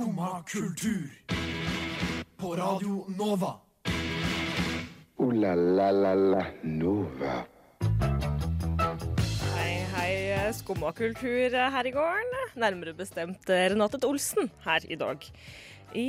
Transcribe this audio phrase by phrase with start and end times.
[0.00, 1.10] Skumma kultur.
[2.36, 3.60] På Radio Nova.
[5.16, 7.34] O-la-la-la-la Nova.
[9.56, 12.32] Hei, hei, skummakultur her i gården.
[12.56, 15.26] Nærmere bestemt Renate Olsen her i dag.
[15.92, 16.06] I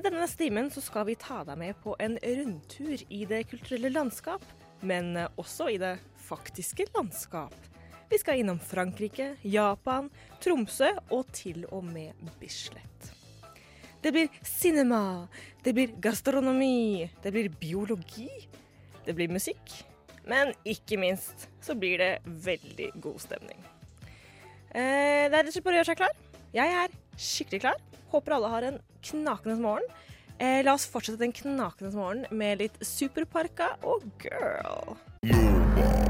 [0.00, 3.90] denne neste timen så skal vi ta deg med på en rundtur i det kulturelle
[3.92, 4.46] landskap,
[4.80, 5.98] men også i det
[6.30, 7.52] faktiske landskap.
[8.08, 10.08] Vi skal innom Frankrike, Japan,
[10.40, 13.12] Tromsø og til og med Bislett.
[14.04, 15.28] Det blir cinema,
[15.64, 18.28] det blir gastronomi, det blir biologi,
[19.06, 19.78] det blir musikk,
[20.28, 22.10] men ikke minst så blir det
[22.44, 23.64] veldig god stemning.
[24.74, 26.14] Eh, det er rett og slett bare å gjøre seg klar.
[26.52, 27.80] Jeg er skikkelig klar.
[28.12, 29.88] Håper alle har en knakende morgen.
[30.36, 34.98] Eh, la oss fortsette den knakende morgenen med litt Superparka og Girl.
[35.24, 36.03] Ja,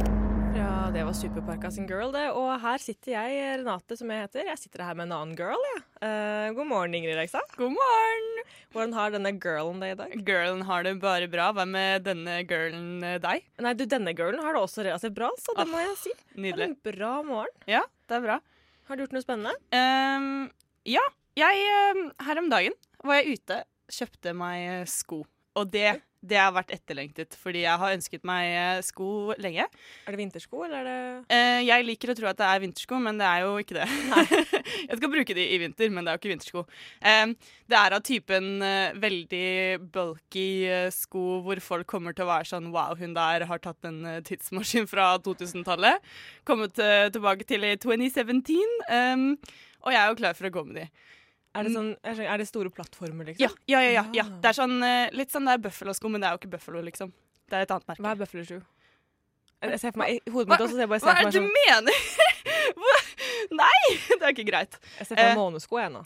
[0.94, 2.28] det var Superparka sin Girl, det.
[2.38, 4.46] Og her sitter jeg, Renate, som jeg heter.
[4.46, 5.80] Jeg sitter her med en annen girl, jeg.
[6.06, 7.40] Eh, god morgen, Ingrid Reksa.
[7.58, 8.28] God morgen!
[8.70, 10.14] Hvordan har denne girlen det i dag?
[10.28, 11.48] Girlen har det bare bra.
[11.56, 13.42] Hva med denne girlen eh, deg?
[13.66, 16.14] Nei, du, denne girlen har det også relativt bra, så det Ah, må jeg si.
[16.14, 16.68] Det er Nydelig.
[16.70, 17.58] en bra morgen.
[17.70, 18.38] Ja, det er bra.
[18.86, 19.54] Har du gjort noe spennende?
[19.74, 20.30] Um,
[20.86, 21.02] ja,
[21.40, 23.62] jeg ehm, Her om dagen var jeg ute,
[23.98, 25.24] kjøpte meg eh, sko.
[25.58, 29.66] Og det, det har vært etterlengtet, fordi jeg har ønsket meg eh, sko lenge.
[30.04, 32.98] Er det vintersko, eller er det Eh, jeg liker å tro at det er vintersko,
[33.02, 33.86] men det er jo ikke det.
[34.88, 36.64] jeg skal bruke de i vinter, men det er jo ikke vintersko.
[37.04, 37.34] Eh,
[37.70, 39.48] det er av typen eh, veldig
[39.94, 43.88] bulky eh, sko hvor folk kommer til å være sånn Wow, hun der har tatt
[43.88, 46.04] en eh, tidsmaskin fra 2000-tallet.
[46.48, 48.56] Kommet tilbake til i 2017.
[48.92, 49.28] ehm,
[49.84, 50.86] og jeg er jo klar for å gå med de.
[51.54, 53.40] Er det, sånn, er det- store plattformer, liksom?
[53.44, 53.90] Ja, ja, ja.
[53.90, 54.04] ja, ja.
[54.14, 54.24] Ja.
[54.42, 56.80] Det er sånn, eh, litt sånn det er Buffalo-sko, men det er jo ikke Buffalo,
[56.82, 57.12] liksom.
[57.48, 58.02] Det er et annet merke.
[58.02, 58.62] Hva er Buffalo-sko?
[59.64, 61.38] Jeg ser for meg, I hodet mitt også, så jeg bare Hva er det du
[61.38, 61.94] sånn, mener?!
[63.62, 63.82] Nei,
[64.18, 64.78] det er ikke greit.
[64.98, 65.36] jeg ser for meg Eh.
[65.38, 66.02] månesko, jeg nå.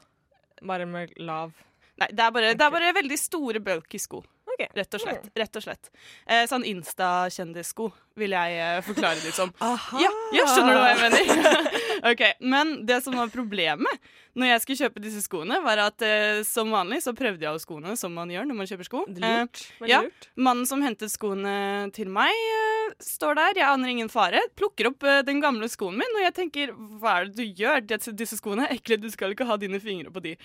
[0.68, 1.52] Bare med lav
[1.98, 4.20] Nei, det er bare, det er bare veldig store, bulky sko.
[4.54, 4.68] Okay.
[4.76, 5.24] Rett og slett.
[5.34, 5.88] Rett og slett.
[6.30, 7.88] Eh, sånn Insta-kjendissko
[8.18, 9.50] vil jeg eh, forklare det som.
[9.60, 9.98] Aha!
[10.02, 11.70] Ja, ja, skjønner du hva jeg mener?
[12.02, 16.40] ok, Men det som var problemet når jeg skulle kjøpe disse skoene, var at eh,
[16.46, 19.00] som vanlig så prøvde jeg av skoene som man gjør når man kjøper sko.
[19.10, 19.62] Er Lurt.
[19.80, 20.02] Veldig ja.
[20.06, 20.28] lurt.
[20.38, 21.54] Mannen som hentet skoene
[21.96, 23.58] til meg, eh, står der.
[23.58, 24.44] Jeg aner ingen fare.
[24.58, 27.82] Plukker opp eh, den gamle skoen min, og jeg tenker hva er det du gjør?
[27.88, 30.36] Disse, disse skoene er ekle, du skal ikke ha dine fingre på de.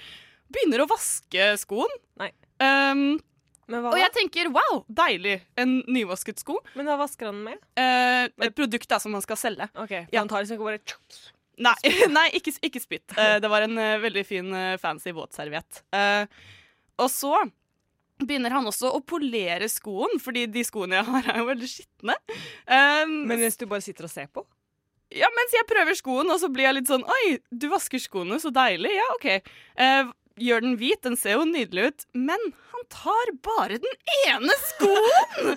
[0.54, 2.02] Begynner å vaske skoen.
[2.22, 2.32] Nei.
[2.64, 3.22] Um,
[3.72, 5.38] og jeg tenker wow, deilig.
[5.60, 6.58] En nyvasket sko.
[6.78, 7.62] Men hva vasker han med?
[7.80, 9.70] Eh, et produkt da som man skal selge.
[9.80, 10.20] OK, Ja.
[10.20, 10.84] han tar liksom ikke bare
[11.62, 11.76] Nei,
[12.18, 13.14] nei ikke, ikke spytt.
[13.18, 15.84] Eh, det var en eh, veldig fin, eh, fancy våtserviett.
[17.02, 17.36] Og så
[18.24, 22.16] begynner han også å polere skoen, fordi de skoene jeg har, er jo veldig skitne.
[22.70, 24.46] Um, Men hvis du bare sitter og ser på?
[25.14, 28.40] ja, mens jeg prøver skoen, og så blir jeg litt sånn Oi, du vasker skoene,
[28.42, 28.96] så deilig.
[28.96, 29.28] Ja, OK.
[30.42, 33.96] Gjør den hvit, den ser jo nydelig ut, men han tar bare den
[34.28, 35.54] ene skoen!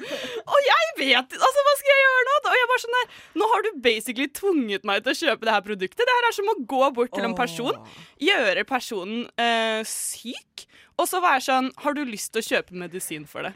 [0.47, 2.37] og jeg vet Altså, hva skal jeg gjøre nå?
[2.39, 5.55] Og jeg bare sånn der Nå har du basically tvunget meg til å kjøpe det
[5.57, 6.03] her produktet.
[6.03, 7.79] Det her er som å gå bort til en person,
[8.23, 13.27] gjøre personen eh, syk, og så være sånn Har du lyst til å kjøpe medisin
[13.29, 13.53] for det?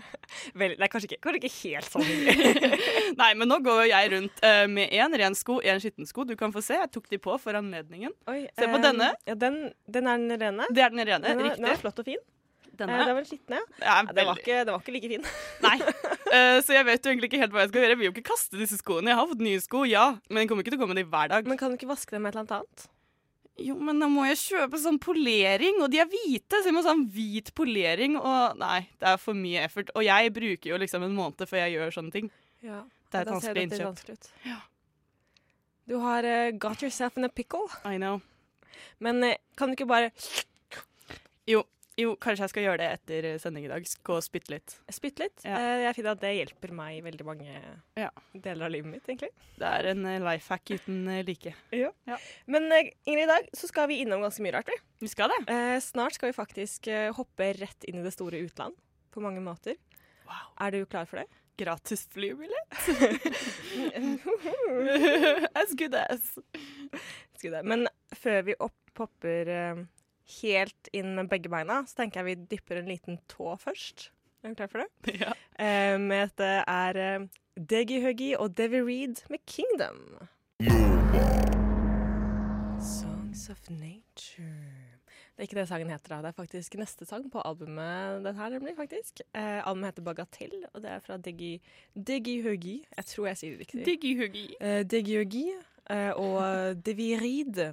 [0.59, 2.11] Vel, det er kanskje ikke, kanskje ikke helt sånn.
[3.21, 6.27] Nei, men nå går jeg rundt uh, med én ren sko, én skitten sko.
[6.29, 6.77] Du kan få se.
[6.79, 8.13] Jeg tok de på for anledningen.
[8.31, 9.13] Oi, Se på um, denne.
[9.29, 10.69] Ja, den, den er den rene.
[10.69, 11.25] Det er den rene.
[11.25, 12.21] Den er, den er flott og fin.
[12.81, 12.97] Denne.
[12.97, 13.67] Eh, det var den skitne, ja.
[13.81, 15.27] Ja, Ja, Den var, ikke, den var ikke like fin.
[15.67, 15.77] Nei.
[16.31, 17.95] Uh, så jeg vet jo egentlig ikke helt hva jeg skal gjøre.
[17.95, 19.13] Jeg vil jo ikke kaste disse skoene.
[19.13, 21.13] Jeg har fått nye sko, ja, men jeg kommer ikke til å gå med dem
[21.13, 21.51] hver dag.
[21.51, 22.89] Men kan du ikke vaske dem med et eller annet annet?
[23.61, 26.81] Jo, men da må jeg kjøpe sånn polering, og de er hvite, så jeg må
[26.81, 29.91] ha sånn hvit polering, og nei, det er for mye effort.
[29.99, 32.31] Og jeg bruker jo liksom en måned før jeg gjør sånne ting.
[32.65, 32.85] Ja.
[33.11, 33.87] Det er et da ser vanskelig innkjøp.
[33.91, 34.31] vanskelig ut.
[34.47, 34.59] Ja.
[35.91, 37.67] Du har uh, got yourself in a pickle.
[37.85, 38.21] I know.
[39.03, 40.13] Men uh, kan du ikke bare
[41.51, 41.65] Jo,
[42.21, 43.87] kanskje jeg skal gjøre det etter sending i dag.
[44.07, 44.75] Gå og spytte litt.
[44.93, 45.45] spytte litt?
[45.47, 45.57] Ja.
[45.59, 47.49] Eh, jeg finner at det hjelper meg i veldig mange
[47.99, 48.11] Ja.
[48.35, 49.31] deler av livet mitt, egentlig.
[49.59, 51.55] Det er en eh, life hack uten eh, like.
[52.47, 54.69] Men eh, Ingrid, i dag så skal vi innom ganske mye rart.
[54.73, 54.79] vi.
[55.07, 55.41] Vi skal det.
[55.53, 58.75] Eh, snart skal vi faktisk eh, hoppe rett inn i det store utland.
[59.11, 59.77] På mange måter.
[60.27, 60.51] Wow.
[60.61, 61.27] Er du klar for det?
[61.61, 62.73] Gratis flybillett.
[65.55, 66.39] as good as.
[67.37, 67.65] Skal det.
[67.65, 69.83] Men før vi opp popper eh,
[70.41, 74.11] helt inn med begge beina, så tenker jeg vi dypper en liten tå først.
[74.43, 74.91] Er du klar for det?
[75.25, 75.33] Ja.
[75.95, 76.09] Um,
[76.41, 80.17] det er eh, Deggy Huggy og Devi Reed med Kingdom.
[82.81, 85.01] Songs of Nature.
[85.41, 86.17] Det er ikke det sangen heter, da.
[86.21, 88.25] Det er faktisk neste sang på albumet.
[88.25, 89.23] Den her, nemlig, faktisk.
[89.35, 92.75] Eh, albumet heter Bagatell, og det er fra Deggy Huggy.
[92.97, 93.85] Jeg tror jeg sier det riktig.
[93.87, 94.47] Diggy huggy.
[94.61, 95.47] Eh, Deggy Huggy.
[95.89, 97.71] Eh, og De Viride.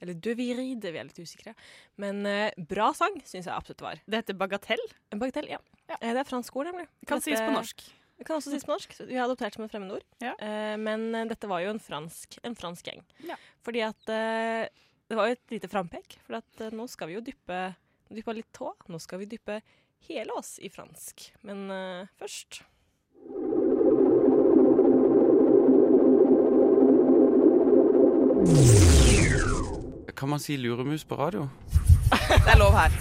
[0.00, 1.54] Eller De Viride, vi er litt usikre.
[2.00, 4.00] Men eh, bra sang syns jeg absolutt var.
[4.06, 4.82] Det heter Bagatell.
[5.12, 5.58] Bagatell, ja.
[5.90, 5.96] Ja.
[6.00, 6.86] Eh, Det er fransk ord, nemlig.
[7.06, 7.84] Kan Dette- sies på norsk.
[8.20, 8.94] Det kan også sies på norsk.
[9.08, 10.02] Vi har adoptert som et fremmedord.
[10.20, 10.34] Ja.
[10.76, 13.00] Men dette var jo en fransk, en fransk gjeng.
[13.24, 13.38] Ja.
[13.64, 14.02] Fordi at
[15.08, 16.18] Det var jo et lite frampek.
[16.26, 17.74] For at nå skal vi jo dyppe
[18.12, 18.74] Dyppe litt tå.
[18.92, 19.62] Nå skal vi dyppe
[20.08, 21.30] hele oss i fransk.
[21.48, 21.64] Men
[22.20, 22.60] først
[30.20, 31.46] Kan man si luremus på radio?
[32.44, 32.92] Det er lov her.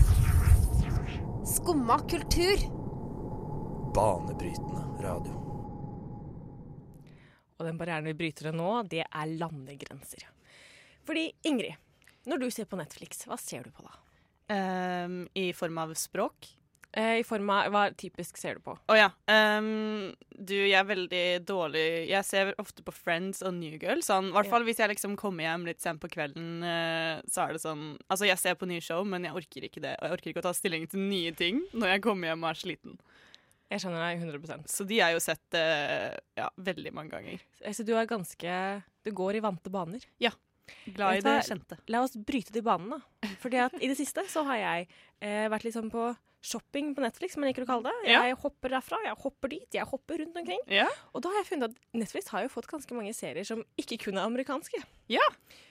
[1.43, 2.61] Skumma kultur.
[3.91, 5.33] Banebrytende radio.
[7.59, 10.23] Og den barrieren vi bryter nå, det er landegrenser.
[11.03, 11.75] Fordi Ingrid,
[12.23, 13.99] når du ser på Netflix, hva ser du på da?
[14.55, 16.47] Um, I form av språk.
[16.97, 18.73] Eh, I form av Hva typisk ser du på?
[18.73, 19.09] Å ja.
[19.29, 24.01] Um, du, jeg er veldig dårlig Jeg ser ofte på Friends og New Girl.
[24.05, 27.45] Sånn, I hvert fall hvis jeg liksom kommer hjem litt sent på kvelden, uh, så
[27.45, 29.95] er det sånn Altså, jeg ser på nye show, men jeg orker ikke det.
[29.99, 32.51] Og jeg orker ikke å ta stilling til nye ting når jeg kommer hjem og
[32.51, 32.99] er sliten.
[33.69, 37.43] Jeg skjønner deg 100% Så de har jo sett uh, ja, veldig mange ganger.
[37.69, 38.55] Så du er ganske
[39.05, 40.09] Du går i vante baner.
[40.17, 40.33] Ja.
[40.89, 41.77] Glad i det kjente.
[41.89, 42.97] La oss bryte de banene.
[43.43, 44.89] Fordi at i det siste så har jeg
[45.21, 46.09] uh, vært litt sånn på
[46.41, 48.11] shopping på Netflix, som jeg liker å kalle det.
[48.13, 48.21] Ja.
[48.29, 50.61] Jeg hopper derfra, jeg hopper dit, jeg hopper rundt omkring.
[50.71, 50.87] Ja.
[51.13, 53.99] Og da har jeg funnet at Netflix har jo fått ganske mange serier som ikke
[54.05, 54.79] kun er amerikanske.
[55.11, 55.25] Ja.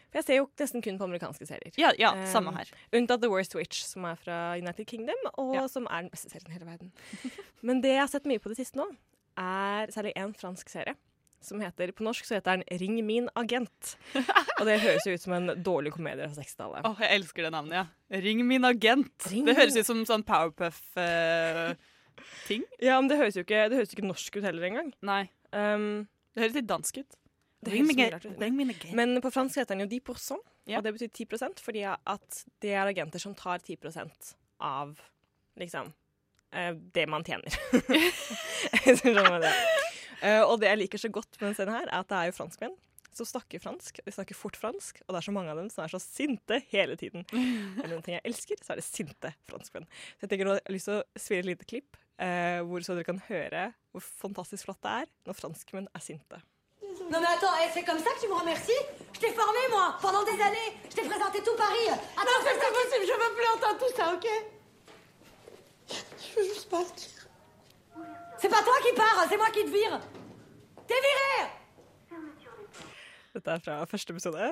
[0.09, 1.73] For jeg ser jo nesten kun på amerikanske serier.
[1.81, 2.71] Ja, ja Um, samme her.
[2.97, 5.67] Unntatt The Worst Witch, som er fra United Kingdom, og Ja.
[5.69, 6.93] som er den beste serien i hele verden.
[7.63, 8.89] Men det jeg har sett mye på det siste nå,
[9.39, 10.97] er særlig en fransk serie.
[11.41, 13.93] Som heter, På norsk så heter den 'Ring min agent'.
[14.59, 16.83] Og det høres jo ut som en dårlig komedie fra 60-tallet.
[16.85, 17.87] Åh, jeg elsker det navnet, ja.
[18.21, 19.29] Ring min agent.
[19.31, 22.65] Ring det høres ut som sånn Powerpuff-ting.
[22.83, 24.91] Ja, men det høres jo ikke, det høres ikke norsk ut heller engang.
[25.07, 25.29] Nei.
[25.53, 27.15] Um, Det høres litt dansk ut.
[27.65, 27.97] det Ring min
[28.41, 28.95] ring min agent.
[28.95, 30.01] Men på fransk heter den jo 10
[30.67, 30.79] Ja.
[30.79, 34.99] og det betyr 10% fordi at det er agenter som tar 10% av
[35.57, 35.93] liksom
[36.53, 37.51] eh, det man tjener.
[38.99, 39.53] Skjønner du det?
[40.23, 42.31] Eh, og det jeg liker så godt med denne scenen her, er at det er
[42.31, 42.77] jo franskmenn
[43.19, 44.01] som snakker fransk.
[44.05, 46.61] De snakker fort fransk, og det er så mange av dem som er så sinte
[46.73, 47.25] hele tiden.
[47.79, 49.89] Er det noen ting jeg elsker, så er det sinte franskmenn.
[50.19, 52.85] Så jeg tenker nå, jeg har lyst til å spille et lite klipp, uh, hvor
[52.85, 56.41] så dere kan høre hvor fantastisk flott det er når franskmenn er sinte.
[57.09, 59.97] Non mais attends, eh, c'est comme ça que tu me remercies Je t'ai formé moi,
[60.03, 60.71] pendant des années.
[60.91, 61.89] Je t'ai présenté tout Paris.
[61.89, 64.27] Attends, c'est pas possible, je veux plus entendre tout ça, ok
[65.89, 67.18] Je veux juste partir.
[68.41, 70.01] C'est pas toi qui pars, c'est moi qui te vire.
[70.87, 71.51] T'es viré
[73.35, 74.47] Dette er fra første episode.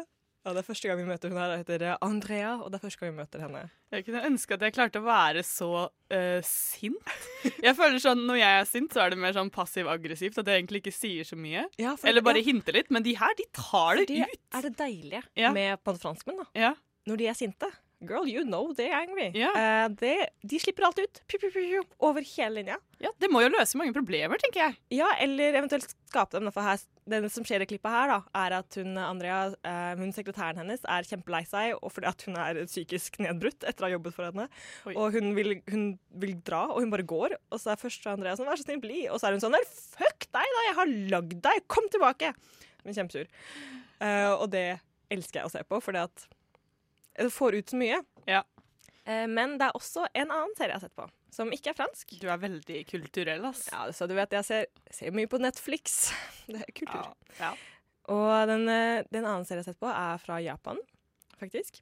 [0.46, 1.50] Og det er første gang vi møter hun her.
[1.56, 3.62] Hun heter Andrea, og det er første gang vi møter henne.
[3.90, 7.14] Jeg kunne ønske at jeg klarte å være så uh, sint.
[7.64, 10.38] Jeg føler sånn Når jeg er sint, så er det mer sånn passiv-aggressivt.
[10.38, 11.64] At jeg egentlig ikke sier så mye.
[11.82, 12.92] Ja, for- Eller bare ja, hinter litt.
[12.94, 14.38] Men de her, de tar det det ut.
[14.60, 15.50] er det deilige Ja.
[15.56, 16.38] med på franskmenn.
[16.44, 16.46] da.
[16.54, 16.72] Ja.
[17.10, 17.72] Når de er sinte.
[18.04, 19.31] Girl, you know they're angry.
[19.32, 19.56] Yeah.
[19.56, 21.20] Uh, det, de slipper alt ut.
[21.26, 22.76] Piu, piu, piu, over hele linja.
[23.00, 24.76] ja, Det må jo løse mange problemer, tenker jeg.
[24.98, 26.50] Ja, eller eventuelt skape dem.
[26.52, 30.12] For her, det som skjer i klippet her, da, er at hun, Andrea, uh, hun
[30.12, 33.94] sekretæren hennes, er kjempelei seg og fordi at hun er psykisk nedbrutt etter å ha
[33.96, 34.48] jobbet for henne.
[34.84, 34.93] Oi.
[34.93, 35.88] Og hun vil, hun
[36.20, 37.38] vil dra, og hun bare går.
[37.48, 39.06] Og så er først Andrea sånn 'vær så snill, bli'.
[39.08, 42.37] Og så er hun sånn fuck deg, da, jeg har lagd deg, kom tilbake'.
[42.84, 43.26] Hun er kjempesur.
[44.04, 44.69] Uh, og det
[45.08, 46.28] elsker jeg å se på, fordi at
[47.32, 48.02] får ut så mye.
[48.28, 48.42] Ja.
[49.06, 51.79] Eh, men det er også en annen serie jeg har sett på, som ikke er
[51.79, 52.17] fransk.
[52.22, 53.67] Du er veldig kulturell, ass.
[53.72, 56.10] Ja, så du vet, jeg ser, ser mye på Netflix.
[56.50, 57.12] Det er kultur.
[57.38, 57.50] Ja.
[57.50, 57.52] ja.
[58.14, 60.82] Og den, eh, den annen serien jeg har sett på, er fra Japan,
[61.41, 61.81] faktisk.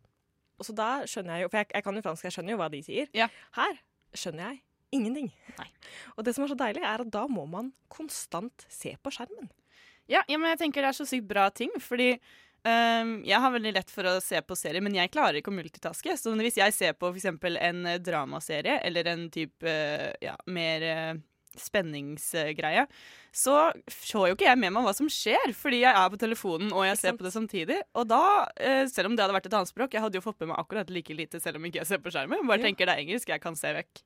[0.61, 2.61] Og så da skjønner jeg jo, for jeg, jeg kan jo fransk, jeg skjønner jo
[2.61, 3.11] hva de sier.
[3.17, 3.27] Ja.
[3.57, 3.77] Her
[4.15, 4.63] skjønner jeg
[4.95, 5.33] ingenting.
[5.59, 5.67] Nei.
[6.15, 9.51] Og det som er så deilig, er at da må man konstant se på skjermen.
[10.11, 12.15] Ja, ja, men jeg tenker det er så sykt bra ting, fordi
[12.69, 15.57] ehm, jeg har veldig lett for å se på serier, men jeg klarer ikke å
[15.57, 16.17] multitaske.
[16.21, 17.29] Så hvis jeg ser på f.eks.
[17.29, 19.77] en eh, dramaserie eller en type
[20.25, 21.15] ja, mer eh,
[21.61, 22.87] spenningsgreie,
[23.35, 23.59] så
[23.91, 26.87] får jo ikke jeg med meg hva som skjer, fordi jeg er på telefonen og
[26.87, 27.81] jeg ser på det samtidig.
[27.99, 28.23] Og da,
[28.57, 30.63] eh, selv om det hadde vært et annet språk, jeg hadde jo fått med meg
[30.63, 32.47] akkurat like lite selv om ikke jeg ser på skjermen.
[32.51, 34.05] Bare tenker det er engelsk, jeg kan se vekk.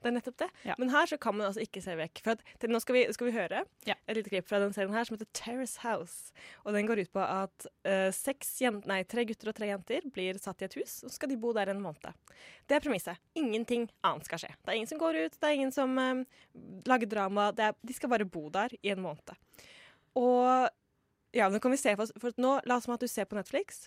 [0.00, 0.48] Det er nettopp det.
[0.64, 0.74] Ja.
[0.80, 2.22] Men her så kan man altså ikke se vekk.
[2.24, 3.96] For at, til, nå skal vi, skal vi høre Ja.
[4.08, 6.32] et lite klipp fra den serien her som heter Terrace House.
[6.64, 10.08] Og den går ut på at uh, seks jent, nei, tre gutter og tre jenter
[10.14, 12.16] blir satt i et hus, og så skal de bo der en måned.
[12.64, 13.20] Det er premisset.
[13.36, 14.54] Ingenting annet skal skje.
[14.64, 16.24] Det er ingen som går ut, det er ingen som eh,
[16.88, 17.50] lager drama.
[17.52, 19.36] Det er, de skal bare bo der i en måned.
[20.16, 20.70] Og
[21.36, 23.28] ja, nå kan vi se for oss For nå, la oss som at du ser
[23.30, 23.84] på Netflix,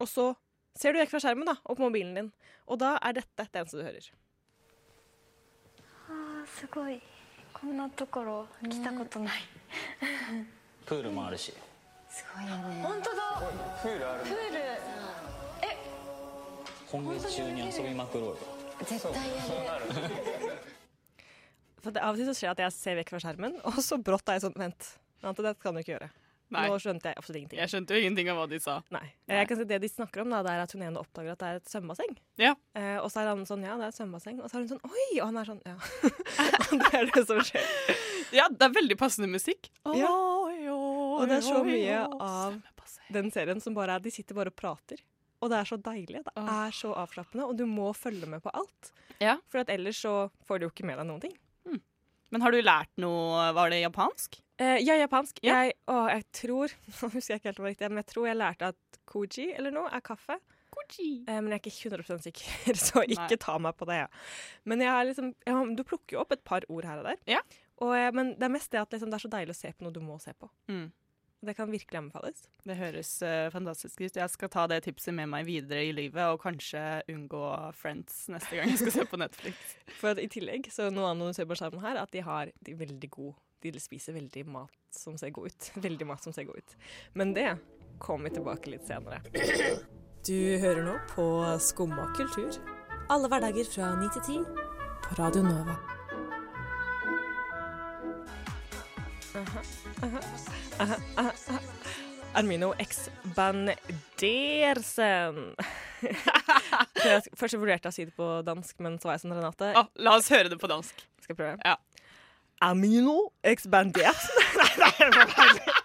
[0.00, 0.30] og så
[0.78, 2.32] ser du vekk fra skjermen da, og på mobilen din.
[2.70, 4.10] Og da er dette det eneste du hører.
[6.46, 7.00] すごい
[7.52, 9.40] こんなところ来たことない、
[10.86, 11.52] プールもあるし
[12.82, 13.42] 本当だ
[13.82, 14.36] プールあるプール
[16.90, 18.36] 今月中に遊びまくろうよ
[18.84, 19.12] 絶対
[19.64, 20.70] やる
[21.82, 23.78] For det, Av og til så skjer det at jeg ser vekk fra skjermen, og
[23.80, 24.88] så brått er jeg sånn Vent,
[25.24, 26.10] Ante, det kan du ikke gjøre.
[26.50, 26.64] Nei.
[26.66, 27.60] Nå skjønte jeg absolutt ingenting.
[27.60, 28.76] Jeg skjønte jo ingenting av hva de sa.
[28.94, 29.04] Nei.
[29.30, 31.42] Jeg kan si Det de snakker om, da, det er at hun ene oppdager at
[31.42, 32.16] det er et svømmebasseng.
[32.42, 32.54] Ja.
[32.74, 34.40] Eh, og så er han sånn Ja, det er et svømmebasseng.
[34.42, 35.06] Og så er hun sånn Oi!
[35.20, 35.76] Og han er sånn Ja.
[36.80, 37.70] Det er det som skjer.
[38.34, 39.70] Ja, det er veldig passende musikk.
[39.98, 40.10] Ja.
[40.10, 42.58] Og det er så mye av
[43.10, 45.02] den serien som bare er De sitter bare og prater.
[45.40, 46.22] Og det er så deilig.
[46.26, 48.90] Det er så avslappende, og du må følge med på alt.
[49.22, 49.38] Ja.
[49.50, 51.38] For at ellers så får du jo ikke med deg noen ting.
[52.30, 54.38] Men har du lært noe Var det japansk?
[54.60, 55.40] Eh, ja, japansk.
[55.46, 55.62] Ja.
[55.64, 58.40] Jeg, å, jeg tror Nå husker jeg ikke helt hva riktig, men jeg tror jeg
[58.40, 60.36] lærte at koji eller noe er kaffe.
[61.00, 64.04] Eh, men jeg er ikke 100% sikker, så ikke ta meg på det.
[64.68, 67.20] Men jeg har liksom, jeg, du plukker jo opp et par ord her og der.
[67.28, 67.42] Ja.
[67.80, 69.72] Og, eh, men det er mest det at liksom, det er så deilig å se
[69.72, 70.50] på noe du må se på.
[70.72, 70.88] Mm.
[71.40, 72.42] Det kan virkelig anbefales.
[72.68, 74.16] Det høres uh, fantastisk ut.
[74.18, 77.40] Jeg skal ta det tipset med meg videre i livet, og kanskje unngå
[77.78, 79.70] Friends neste gang jeg skal se på Netflix.
[80.02, 82.52] For at i tillegg, så noe annet du ser på skjermen her, at de har
[82.68, 85.70] de veldig god De spiser veldig mat som ser god ut.
[85.86, 86.76] Veldig mat som ser god ut.
[87.12, 87.48] Men det
[88.00, 89.22] kommer vi tilbake litt senere.
[90.20, 91.24] Du hører nå på
[91.64, 92.52] Skumma kultur.
[93.08, 94.44] Alle hverdager fra 9 til 10
[95.06, 95.78] på Radio Nova.
[99.40, 99.62] Aha,
[100.04, 100.20] aha,
[100.84, 101.60] aha, aha, aha.
[102.34, 103.80] Armino X Bandersen.
[107.40, 109.72] Først vurderte jeg å si det på dansk, men så var jeg sånn Renate.
[109.74, 110.94] Ah, la oss høre det på dansk.
[111.24, 111.56] Skal jeg prøve?
[111.64, 111.74] Ja.
[112.60, 114.36] Amino Expandersen.
[114.80, 115.76] Nei, det.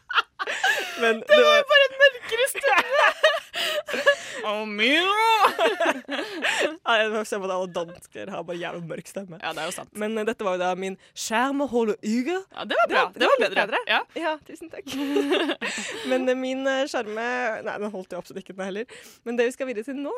[0.99, 3.07] Men det var bare en mørkere stemme!
[4.51, 5.15] Amino!
[6.85, 9.39] Nei, Jeg ser på det, alle dansker har bare jævlig mørk stemme.
[9.41, 9.91] Ja, det er jo sant.
[9.97, 12.37] Men uh, dette var jo da min skjermeholde uge.
[12.37, 13.03] Ja, det var bra.
[13.15, 13.81] Det var litt bedre.
[13.89, 14.01] Ja.
[14.19, 14.95] Ja, tusen takk.
[16.11, 17.27] Men uh, min eh, skjerme
[17.65, 18.99] Nei, den holdt jo absolutt ikke den heller.
[19.27, 20.13] Men det vi skal videre til nå,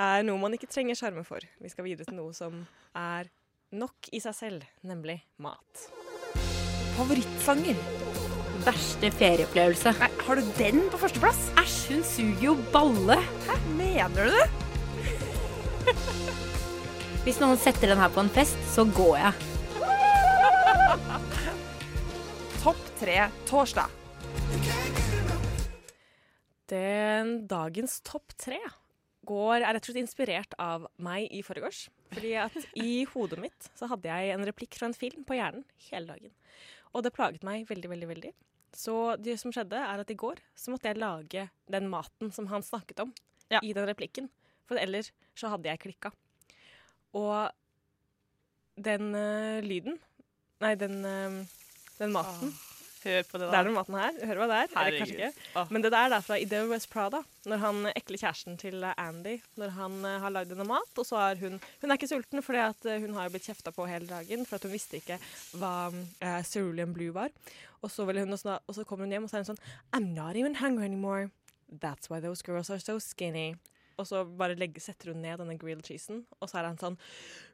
[0.00, 1.44] er noe man ikke trenger skjerme for.
[1.60, 2.64] Vi skal videre til noe som
[2.96, 3.30] er
[3.70, 5.84] nok i seg selv, nemlig mat.
[6.96, 7.78] Favorittsanger.
[8.66, 9.92] Verste ferieopplevelse.
[10.00, 11.46] Nei, har du den på førsteplass?
[11.60, 13.16] Æsj, hun suger jo balle.
[13.46, 14.48] Hæ, mener du det?
[17.24, 19.32] Hvis noen setter den her på en fest, så går jeg.
[22.64, 23.16] Topp tre
[23.48, 23.96] torsdag.
[26.70, 28.60] Den dagens topp tre
[29.28, 31.88] går, er rett og slett inspirert av meg i forgårs.
[32.10, 35.64] Fordi at i hodet mitt så hadde jeg en replikk fra en film på hjernen
[35.90, 36.32] hele dagen.
[36.94, 38.32] Og det plaget meg veldig, veldig, veldig.
[38.76, 42.48] Så det som skjedde, er at i går så måtte jeg lage den maten som
[42.50, 43.14] han snakket om
[43.62, 44.30] i den replikken.
[44.68, 46.12] For ellers så hadde jeg klikka.
[47.18, 47.50] Og
[48.80, 49.98] den øh, lyden
[50.60, 51.40] Nei, den, øh,
[51.98, 52.52] den maten
[53.00, 53.50] Hør på det, da.
[53.50, 54.16] Det er den maten her.
[54.20, 54.72] Du hva det er?
[54.74, 55.62] Eller kanskje ikke.
[55.72, 57.22] Men det der er fra Ideo West Prada.
[57.48, 60.92] Når han eh, ekle kjæresten til eh, Andy Når han eh, har lagd henne mat,
[61.00, 62.52] og så er hun Hun er ikke sulten, for
[63.00, 65.16] hun har jo blitt kjefta på hele dagen for at hun visste ikke
[65.56, 67.32] hva uh, cerulean blue var.
[67.80, 69.64] Og så, hun, og så, og så kommer hun hjem, og så er hun sånn
[69.96, 71.30] I'm not even hungry anymore.
[71.70, 73.54] That's why those girls are so skinny.
[74.00, 76.96] Og så bare legger, setter hun ned denne grilled cheesen, og så er han sånn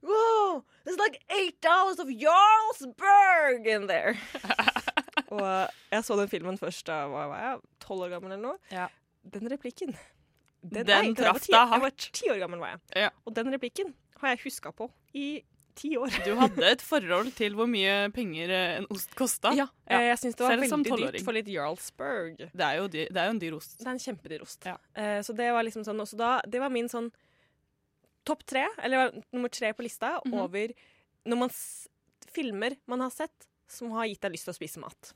[0.03, 4.19] Wow, there's like eight dollars of Jarlsberg in there.
[5.31, 8.87] og jeg så den filmen først da var jeg, tolv år gammel eller noe.
[9.27, 9.97] Den replikken
[10.63, 12.81] Den var traff deg var ti år gammel, var jeg.
[13.07, 13.11] Ja.
[13.27, 15.43] Og den replikken har jeg huska på i
[15.77, 16.09] ti år.
[16.25, 19.53] Du hadde et forhold til hvor mye penger eh, en ost kosta.
[19.55, 19.99] Ja, ja.
[20.09, 22.39] jeg syns det var Selv veldig dyrt for litt Jarlsberg.
[22.49, 23.77] Det er jo, dyr, det er jo en dyr ost.
[23.83, 24.67] Det er en kjempedyr ost.
[24.67, 27.11] Eh, så det var liksom sånn også da, Det var min sånn
[28.27, 30.39] topp tre, eller nummer tre på lista, Mhm.
[30.43, 30.73] over
[31.27, 31.53] når man
[32.33, 35.13] filmer man har sett som har gitt deg lyst til å spise mat.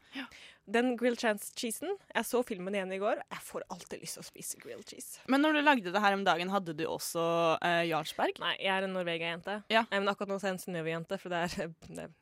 [0.70, 3.22] Den grilled chance cheesen Jeg så filmen igjen i går.
[3.30, 5.22] Jeg får alltid lyst til å spise grilled cheese.
[5.30, 7.24] Men når du lagde det her om dagen, hadde du også
[7.58, 8.40] uh, Jarlsberg?
[8.42, 9.60] Nei, jeg er en Norvegia-jente.
[9.72, 9.84] Ja.
[9.92, 12.14] Men akkurat nå er jeg en Synnøve-jente, for det er, det er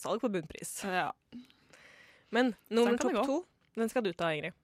[0.00, 0.76] salg på bunnpris.
[0.88, 1.10] Ja.
[2.34, 3.40] Men nummer topp to,
[3.78, 4.56] den skal du ta, Ingrid.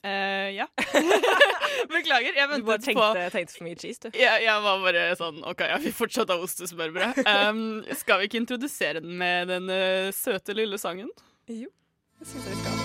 [0.00, 0.70] Uh, ja.
[1.88, 4.08] Beklager, jeg Du ventet tenkte, på tenkte, for mye cheese, du.
[4.18, 7.12] jeg, jeg var bare sånn OK, jeg vil fortsatt ha ostesmørbrød.
[7.24, 7.64] Um,
[7.96, 11.10] skal vi ikke introdusere den med den uh, søte lille sangen?
[11.50, 11.68] Jo,
[12.20, 12.76] det syns jeg vi skal.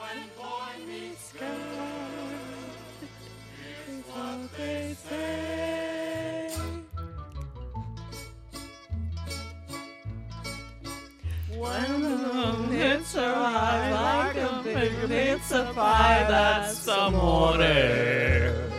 [0.00, 0.20] When
[15.10, 18.70] like a pie, that's amore.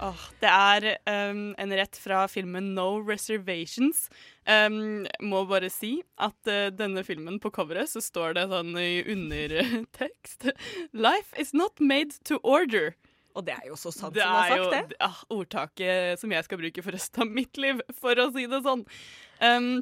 [0.00, 0.86] Oh, det er
[1.30, 4.08] um, en rett fra filmen No Reservations.
[4.48, 9.02] Um, må bare si at uh, denne filmen på coveret så står det sånn i
[9.04, 10.48] undertekst
[11.06, 12.94] Life is not made to order.
[13.36, 16.32] Og det er jo så sant Det som det Det er jo sagt, ordtaket som
[16.32, 18.88] jeg skal bruke for resten av mitt liv, for å si det sånn.
[19.44, 19.74] Um,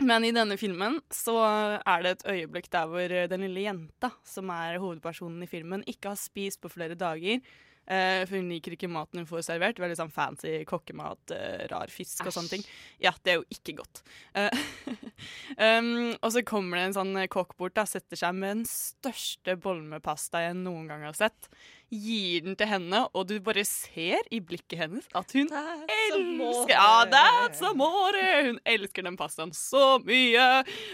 [0.00, 4.50] men i denne filmen så er det et øyeblikk der hvor den lille jenta, som
[4.54, 7.42] er hovedpersonen i filmen, ikke har spist på flere dager.
[7.82, 9.80] Uh, for hun liker ikke maten hun får servert.
[9.82, 12.66] Veldig sånn fancy kokkemat, uh, rar fisk og sånne ting.
[13.02, 14.04] Ja, det er jo ikke godt.
[14.38, 14.62] Uh,
[15.66, 19.58] um, og så kommer det en sånn kokk bort og setter seg med den største
[19.58, 21.50] bollen med pasta jeg noen gang har sett.
[21.92, 27.04] Gir den til henne, og du bare ser i blikket hennes at hun elsker Ja,
[27.12, 28.22] that's amore!
[28.48, 30.46] Hun elsker den pastaen så mye.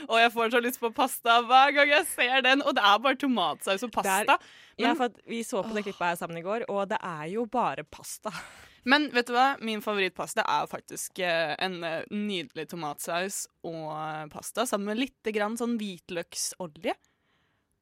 [0.09, 2.64] Og jeg får så lyst på pasta hver gang jeg ser den.
[2.67, 4.25] Og det er bare tomatsaus og pasta.
[4.25, 6.99] Det er- ja, for vi så på det klippet her sammen i går, og det
[7.02, 8.31] er jo bare pasta.
[8.88, 9.57] Men vet du hva?
[9.61, 15.33] Min favorittpasta er faktisk eh, en eh, nydelig tomatsaus og eh, pasta sammen med litt
[15.35, 16.95] grann sånn hvitløksolje.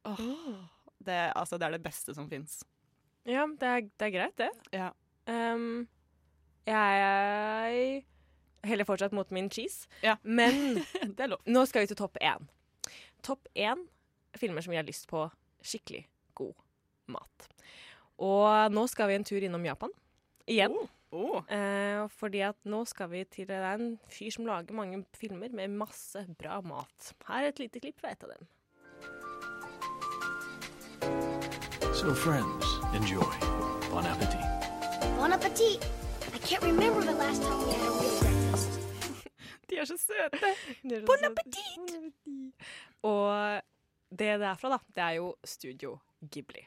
[0.04, 0.64] Oh,
[0.98, 2.60] det, altså, det er det beste som fins.
[3.26, 4.50] Ja, det er, det er greit, det.
[4.72, 4.90] Ja.
[5.26, 5.88] Um,
[6.66, 8.04] jeg
[8.66, 10.16] heller fortsatt mot min cheese, Ja.
[10.22, 10.76] men
[11.16, 11.40] Det er lov.
[11.46, 12.46] nå skal vi til topp én.
[13.26, 13.86] Topp én
[14.38, 15.24] filmer som vi har lyst på
[15.66, 16.04] skikkelig
[16.38, 16.54] god
[17.10, 17.48] mat.
[18.18, 19.90] Og nå skal vi en tur innom Japan.
[20.46, 20.76] Igjen.
[21.14, 21.42] Oh.
[21.50, 25.48] Eh, fordi at nå skal vi til Det er en fyr som lager mange filmer
[25.54, 27.12] med masse bra mat.
[27.28, 28.46] Her er et lite klipp fra et av dem.
[31.94, 33.34] So, friends, enjoy.
[33.90, 34.44] Bon appétit.
[35.16, 35.80] Bon appétit.
[36.34, 38.80] I can't remember the last time we had a real breakfast.
[39.68, 40.46] De er så søte.
[41.06, 42.12] Bon appétit!
[43.02, 43.62] Og
[44.10, 45.98] det det er fra, da, det er jo Studio
[46.30, 46.66] Ghibli.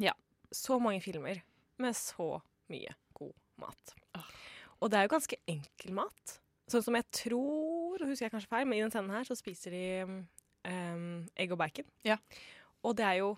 [0.00, 0.12] Ja.
[0.52, 1.40] Så mange filmer
[1.78, 3.94] med så mye god mat.
[4.80, 6.38] Og det er jo ganske enkel mat.
[6.70, 9.36] Sånn som jeg tror, og husker jeg kanskje feil, men i den scenen her så
[9.36, 11.86] spiser de um, egg og bacon.
[12.04, 12.16] Ja.
[12.84, 13.34] Og det er jo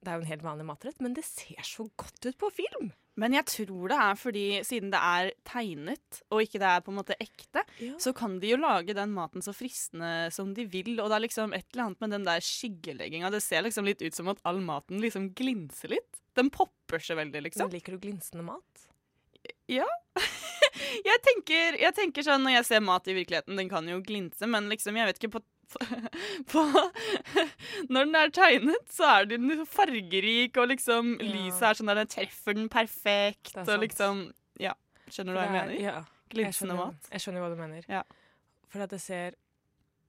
[0.00, 2.90] det er jo en helt vanlig matrett, men det ser så godt ut på film.
[3.20, 6.92] Men jeg tror det er fordi siden det er tegnet, og ikke det er på
[6.94, 7.98] en måte ekte, Ja.
[8.00, 10.94] så kan de jo lage den maten så fristende som de vil.
[11.02, 13.30] Og det er liksom et eller annet med den der skyggelegginga.
[13.34, 16.22] Det ser liksom litt ut som at all maten liksom glinser litt.
[16.38, 17.68] Den popper seg veldig, liksom.
[17.68, 18.86] Men liker du glinsende mat?
[19.68, 19.86] Ja.
[21.10, 24.48] jeg, tenker, jeg tenker sånn når jeg ser mat i virkeligheten, den kan jo glinse,
[24.48, 25.42] men liksom, jeg vet ikke på,
[26.50, 26.62] på
[27.92, 31.28] Når den er tegnet, så er den fargerik, og liksom Ja.
[31.34, 34.74] lyset er sånn der den treffer den perfekt, er og liksom Ja.
[35.10, 35.80] Skjønner du hva jeg er- mener?
[35.80, 36.04] Ja.
[36.30, 37.08] Glinsende mat.
[37.10, 37.84] Jeg skjønner hva du mener.
[37.88, 38.02] Ja.
[38.68, 39.34] For at det ser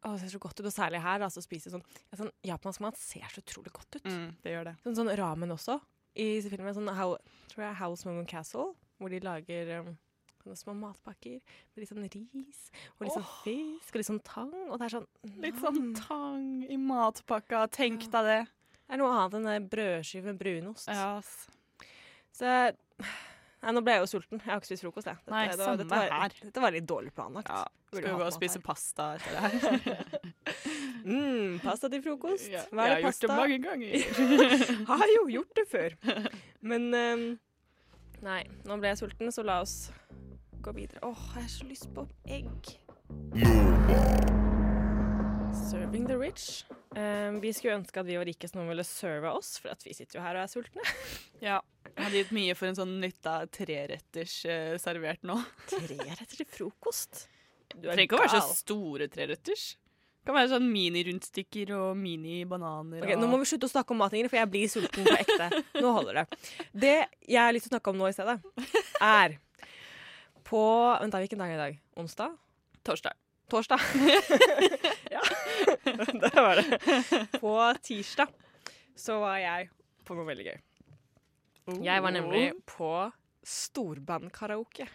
[0.04, 1.20] å, det ser så godt ut, og særlig her.
[1.22, 4.04] Altså, spise sånn, ja, sånn Japansk mat ser så utrolig godt ut.
[4.06, 4.76] Mm, det gjør det.
[4.84, 5.80] Sånn, sånn ramen også.
[6.16, 7.18] I filmen sånn, how,
[7.50, 9.98] tror jeg House Moon Castle, hvor de lager um,
[10.44, 12.64] sånne små matpakker med litt sånn ris
[12.98, 13.34] og litt sånn oh.
[13.46, 14.54] fisk og litt sånn tang.
[14.68, 15.10] Og det er sånn
[15.44, 17.66] Litt sånn tang i matpakka.
[17.74, 18.40] Tenk deg det.
[18.86, 20.90] Det er noe annet enn en brødskive med brunost.
[20.92, 21.36] Yes.
[22.36, 22.56] Så
[23.62, 24.40] Nei, nå ble jeg jo sulten.
[24.42, 25.20] Jeg har ikke spist frokost, jeg.
[25.22, 27.52] Dette, Nei, det dette, var, dette var litt dårlig planlagt.
[27.52, 28.64] Ja, Skal vi gå og spise her.
[28.66, 29.42] pasta etter det
[29.86, 30.32] her?
[31.06, 32.48] Mm, pasta til frokost.
[32.50, 33.28] Ja, Hva er jeg har pasta?
[33.28, 34.90] gjort det mange ganger.
[35.04, 35.96] har jo gjort det før.
[36.74, 37.28] Men um,
[38.26, 39.76] Nei, nå ble jeg sulten, så la oss
[40.62, 41.00] gå videre.
[41.02, 42.78] Åh, jeg har så lyst på egg.
[45.70, 46.64] Serving the rich.
[46.96, 49.84] Um, vi skulle ønske at vi var rike så noen ville serve oss, for at
[49.86, 50.88] vi sitter jo her og er sultne.
[51.42, 51.60] Ja.
[51.92, 55.36] Jeg hadde gitt mye for en sånn nytta treretters uh, servert nå.
[55.72, 57.26] Tre retter til frokost.
[57.74, 59.64] Du Det trenger ikke å være så store treretters.
[60.22, 63.02] Det kan være sånn mini-rundstykker og mini-bananer.
[63.02, 65.64] Ok, Nå må vi slutte å snakke om mat, for jeg blir sulten på ekte.
[65.82, 66.26] Nå holder det.
[66.84, 68.38] Det jeg har lyst til å snakke om nå i stedet,
[69.08, 69.40] er
[70.52, 70.64] på
[71.00, 71.76] Vent, da, hvilken dag er det i dag?
[72.02, 72.34] Onsdag?
[72.84, 73.16] Torsdag.
[73.52, 73.80] Torsdag.
[75.16, 75.22] ja,
[76.24, 76.80] det var det.
[77.40, 78.34] På tirsdag
[78.96, 79.70] så var jeg
[80.04, 80.60] på noe veldig gøy.
[81.86, 82.92] Jeg var nemlig på
[83.48, 84.90] storbandkaraoke.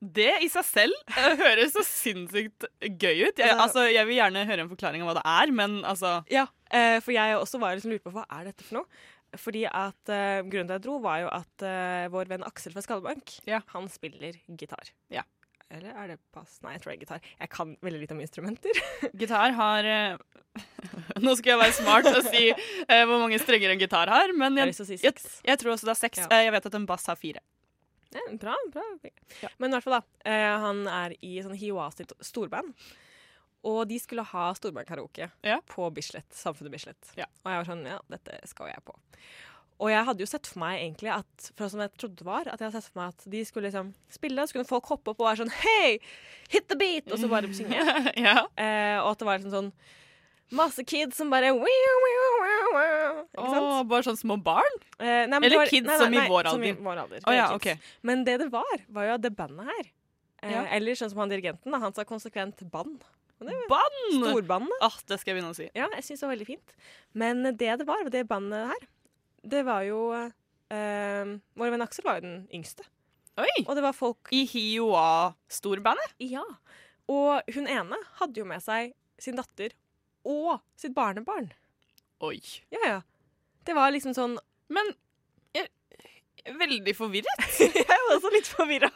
[0.00, 3.38] Det i seg selv eh, høres så sinnssykt gøy ut.
[3.38, 6.12] Jeg, Altså- altså, jeg vil gjerne høre en forklaring av hva det er, men altså
[6.32, 9.02] Ja, eh, for jeg også var liksom lurt på hva er dette for noe.
[9.38, 12.74] Fordi at uh, Grunnen til at jeg dro, var jo at uh, vår venn Aksel
[12.74, 13.60] fra Skallebank Ja.
[13.74, 14.90] han spiller gitar.
[15.12, 15.22] Ja.
[15.70, 16.56] Eller er det bass?
[16.64, 17.28] Nei, jeg tror det er gitar.
[17.38, 18.80] Jeg kan veldig lite om instrumenter.
[19.20, 20.64] Gitar har uh,
[21.22, 22.48] Nå skal jeg være smart og si
[22.88, 25.14] hvor mange strenger en gitar har, men Jeg jeg,
[25.46, 26.24] jeg, tror også det er seks.
[26.24, 26.40] Ja.
[26.48, 27.38] Jeg vet at en bass har fire.
[28.14, 28.82] Ja, bra, bra.
[29.58, 30.30] Men i hvert fall, da.
[30.30, 32.74] Eh, han er i sånn Hiwasi storband.
[33.68, 35.58] Og de skulle ha storbandkaraoke Ja.
[35.68, 37.12] på Bislett, Samfunnet Bislett.
[37.18, 37.26] Ja.
[37.44, 38.96] Og jeg var sånn, ja, dette skal jeg på.
[39.80, 42.48] Og jeg hadde jo sett for meg egentlig at for som jeg trodde det var,
[42.48, 45.12] at jeg hadde sett for meg at de skulle liksom spille, så kunne folk hoppe
[45.14, 45.94] opp og være sånn Hei,
[46.52, 47.08] hit the beat!
[47.12, 47.80] Og så bare synge.
[48.26, 48.34] ja.
[48.60, 49.72] eh, og at det var liksom sånn
[50.50, 51.52] masse kids som bare
[53.38, 54.76] Åh, bare sånn små barn?
[54.98, 57.20] Eh, nei, men Eller var- kids nei, som i nei, Som i vår alder.
[57.26, 57.76] Oh, ja, okay.
[58.02, 59.84] Men det det var, var jo at det bandet her
[60.42, 60.64] eh, Ja.
[60.76, 63.04] Eller sånn som han dirigenten, han sa konsekvent band.
[63.40, 64.20] Band!
[64.20, 64.76] Storbandet.
[64.84, 65.70] Ah, det skal jeg begynne å si.
[65.74, 66.74] Ja, jeg syns det var veldig fint.
[67.14, 68.82] Men det det var, det bandet her,
[69.48, 71.24] det var jo eh,
[71.56, 72.84] Vår venn Aksel var jo den yngste.
[73.40, 73.64] Oi!
[73.66, 76.12] Og det var folk I Hioa-storbandet?
[76.20, 76.44] Ja.
[77.08, 79.72] Og hun ene hadde jo med seg sin datter
[80.28, 81.52] og sitt barnebarn.
[82.24, 82.40] Oi.
[82.74, 82.98] Ja, ja.
[83.64, 84.38] Det var liksom sånn
[84.72, 84.94] Men
[85.56, 85.68] jeg
[86.48, 87.46] er veldig forvirret.
[87.60, 88.88] Jeg var også litt forvirra.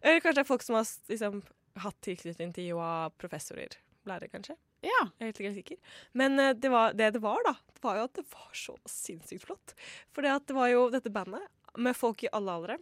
[0.00, 1.42] Eller kanskje det er folk som har liksom,
[1.84, 3.76] hatt tilknytning til JOA, professorer.
[4.08, 4.56] Lærere, kanskje.
[4.82, 5.02] Ja.
[5.20, 5.98] Jeg er ikke helt sikker.
[6.18, 8.76] Men eh, det, var, det det var, da, det var jo at det var så
[8.88, 9.74] sinnssykt flott.
[10.14, 11.44] For det var jo dette bandet
[11.76, 12.78] med folk i alle aldre.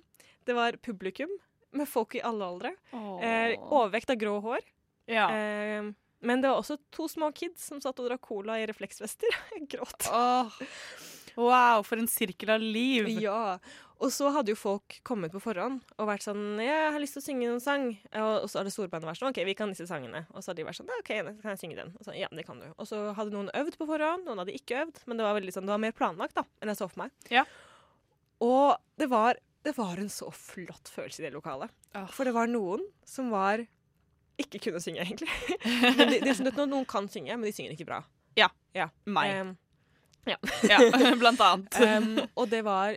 [0.47, 1.33] Det var publikum
[1.77, 2.73] med folk i alle aldre.
[2.95, 4.65] Eh, overvekt av grå hår.
[5.11, 5.27] Ja.
[5.35, 9.39] Eh, men det var også to små kids som satt og drakk cola i refleksvester.
[9.57, 10.11] Jeg gråt.
[10.13, 10.61] Oh,
[11.39, 13.09] Wow, for en sirkel av liv.
[13.23, 13.59] Ja.
[14.01, 17.21] Og så hadde jo folk kommet på forhånd og vært sånn jeg har lyst til
[17.21, 17.85] å synge en sang.
[18.17, 20.23] Og så hadde storbandet vært sånn OK, vi kan disse sangene.
[20.33, 21.11] Og så hadde de vært sånn OK,
[21.43, 21.93] kan jeg synge den?
[21.99, 22.71] Og så, ja, det kan du.
[22.81, 25.03] Og så hadde noen øvd på forhånd, noen hadde ikke øvd.
[25.05, 27.29] Men det var veldig sånn, det var mer planlagt da, enn jeg så for meg.
[27.33, 27.45] Ja.
[28.41, 29.37] Og det var,
[29.69, 31.77] det var en så flott følelse i det lokalet.
[32.17, 33.67] For det var noen som var
[34.43, 35.29] ikke kunne synge, egentlig.
[35.99, 38.01] Det de, de, de, noen kan synge, men de synger ikke bra.
[38.39, 38.51] Ja.
[38.77, 38.89] Ja.
[39.11, 39.37] Meg.
[39.41, 39.55] Um,
[40.29, 40.37] ja.
[40.69, 40.81] Ja,
[41.23, 41.79] blant annet.
[41.81, 42.97] Um, og det var,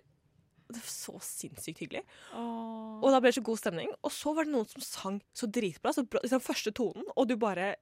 [0.69, 2.03] det var så sinnssykt hyggelig.
[2.36, 3.93] Og da ble det så god stemning.
[4.03, 5.95] Og så var det noen som sang så dritbra.
[5.95, 7.75] Så bra, liksom første tonen, og du bare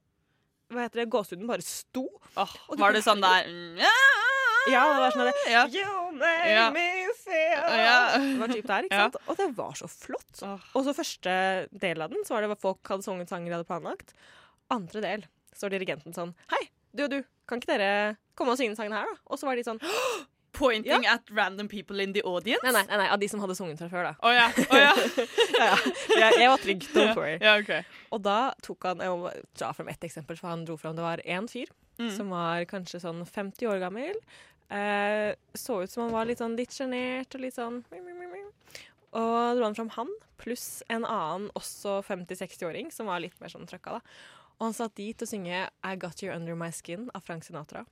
[0.72, 1.10] Hva heter det?
[1.12, 2.06] Gåsehuden bare sto.
[2.40, 3.50] Oh, var det sånn der
[4.72, 5.66] Ja, det var sånn der, Ja.
[5.68, 6.70] You make Ja.
[7.26, 8.18] Me feel Ja.
[8.18, 9.06] Det var typ der, ikke Ja.
[9.10, 9.16] sant?
[9.28, 10.42] Og det var så flott.
[10.74, 13.56] Og så første del av den så var det hva folk hadde sunget sanger de
[13.58, 14.14] hadde planlagt.
[14.70, 18.72] Andre del står dirigenten sånn Hei, du og du, kan ikke dere komme og synge
[18.72, 19.18] den sangen her, da?
[19.28, 19.80] Og så var de sånn
[20.52, 22.60] Pointing at random people in the audience?
[22.62, 24.12] Nei, nei, nei, nei av de som hadde sunget fra før, da.
[24.20, 24.48] Å ja.
[24.68, 24.90] Oh, ja.
[25.56, 25.76] ja, ja.
[26.12, 27.38] Jeg, jeg var trygg, don't worry.
[27.40, 27.72] Ja, ok.
[28.12, 31.02] Og da tok han Jeg må dra frem ett eksempel, for han dro fram Det
[31.06, 32.08] var én fyr Mm.
[32.16, 34.16] som var kanskje sånn 50 år gammel.
[34.72, 37.82] Eh, så ut som han var litt sånn litt sjenert og litt sånn
[39.12, 43.68] Og dro han fram han pluss en annen, også 50-60-åring, som var litt mer sånn
[43.68, 44.22] trøkka, da.
[44.58, 47.84] Og han satt dit og synge I Got You Under My Skin av Frank Sinatra.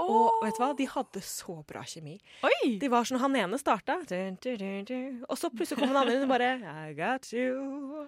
[0.00, 0.70] Og vet du hva?
[0.76, 2.14] De hadde så bra kjemi.
[2.46, 2.78] Oi!
[2.80, 6.54] De var sånn, Han ene starta, og så plutselig kom den andre inn og bare
[6.86, 8.06] I got you.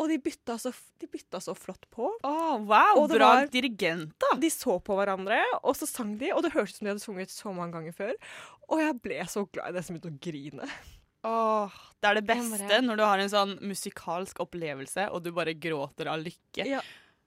[0.00, 0.70] Og de bytta så,
[1.02, 2.06] de bytta så flott på.
[2.24, 4.30] Åh, wow, Og bra var- dirigent, da.
[4.40, 7.04] De så på hverandre, og så sang de, og det hørtes ut som de hadde
[7.04, 8.14] sunget så mange ganger før.
[8.70, 9.68] Og jeg ble så glad.
[9.68, 10.70] i det som begynte å grine.
[11.28, 11.68] Åh,
[12.00, 16.08] det er det beste når du har en sånn musikalsk opplevelse, og du bare gråter
[16.08, 16.64] av lykke.
[16.64, 16.80] Ja,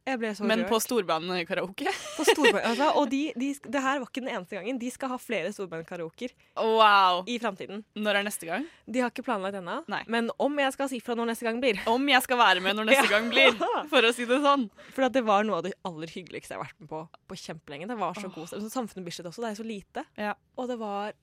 [0.05, 0.69] Men rørt.
[0.69, 1.91] på storbandkaraoke.
[2.17, 4.79] På storband, altså, og de, de, det her var ikke den eneste gangen.
[4.81, 7.23] De skal ha flere storbandkaraoker Wow.
[7.31, 7.83] i framtiden.
[7.95, 8.65] Når er neste gang?
[8.85, 9.77] De har ikke planlagt ennå,
[10.11, 12.75] men om jeg skal si fra når neste gang blir Om jeg skal være med
[12.79, 13.13] når neste Ja.
[13.15, 13.55] gang blir,
[13.89, 14.67] for å si det sånn.
[14.95, 17.87] For det var noe av det aller hyggeligste jeg har vært med på på kjempelenge.
[17.89, 18.67] Det var så god stemning.
[18.69, 20.03] Sånn Samfunnet Bislett også, det er så lite.
[20.19, 20.33] Ja.
[20.59, 21.13] Og det var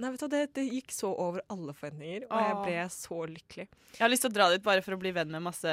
[0.00, 3.66] Nei, vet du det, det gikk så over alle forventninger, og jeg ble så lykkelig.
[3.90, 5.72] Jeg har lyst til å dra dit bare for å bli venn med masse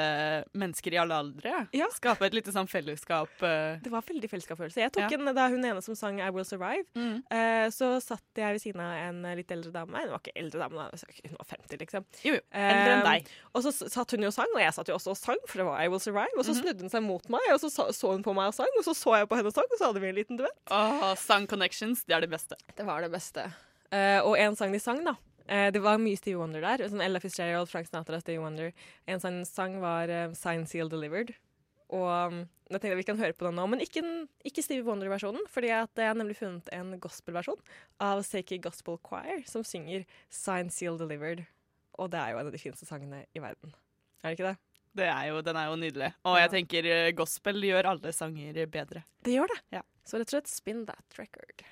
[0.58, 1.52] mennesker i alle aldre.
[1.72, 1.86] Ja.
[1.94, 3.30] Skape et lite sånn fellesskap.
[3.46, 3.78] eh.
[3.80, 4.82] Det var veldig fellesskapsfølelse.
[4.82, 5.16] Jeg tok Ja.
[5.18, 7.22] en, Da hun ene som sang I Will Survive, Mm.
[7.30, 9.96] uh, så satt jeg ved siden av en eh, litt eldre dame.
[9.96, 12.04] Hun var ikke eldre dame, hun var 50, liksom.
[12.24, 12.40] Jo, jo.
[12.52, 13.28] Eldre enn deg.
[13.54, 15.58] Og så satt hun jo og sang, og jeg satt jo også og sang, for
[15.58, 16.36] det var I Will Survive.
[16.36, 16.62] Og så Mhm.
[16.62, 18.84] snudde hun seg mot meg, og så så, så hun på meg og sang, og
[18.84, 20.58] så så jeg på henne og sang, og så hadde vi en liten duett.
[20.70, 22.56] Åh, Sang Connections, det er det beste.
[22.76, 23.54] Det var det beste.
[23.94, 25.16] Eh, og en sang de sang, da.
[25.48, 26.84] Uh, det var mye Steve Wonder der.
[26.90, 28.74] Sånn Ella Fitzgerald, Frank Sinatra, Steve Wonder.
[29.08, 31.32] En sang, sang var uh, Sign Seal Delivered.
[31.88, 34.02] Og um, jeg tenkte vi kan høre på den nå, men ikke,
[34.44, 35.46] ikke Steve Wonder-versjonen.
[35.48, 37.60] fordi jeg har nemlig funnet en gospelversjon
[38.04, 41.46] av Seiki Gospel Choir som synger Sign Seal Delivered.
[41.96, 43.72] Og det er jo en av de fineste sangene i verden.
[44.20, 44.58] Er det ikke det?
[44.98, 46.10] Det er jo, den er jo nydelig.
[46.28, 49.04] Og jeg tenker gospel gjør alle sanger bedre.
[49.24, 49.60] Det gjør det.
[49.78, 49.86] Ja.
[50.04, 51.64] Så rett og slett spin that record.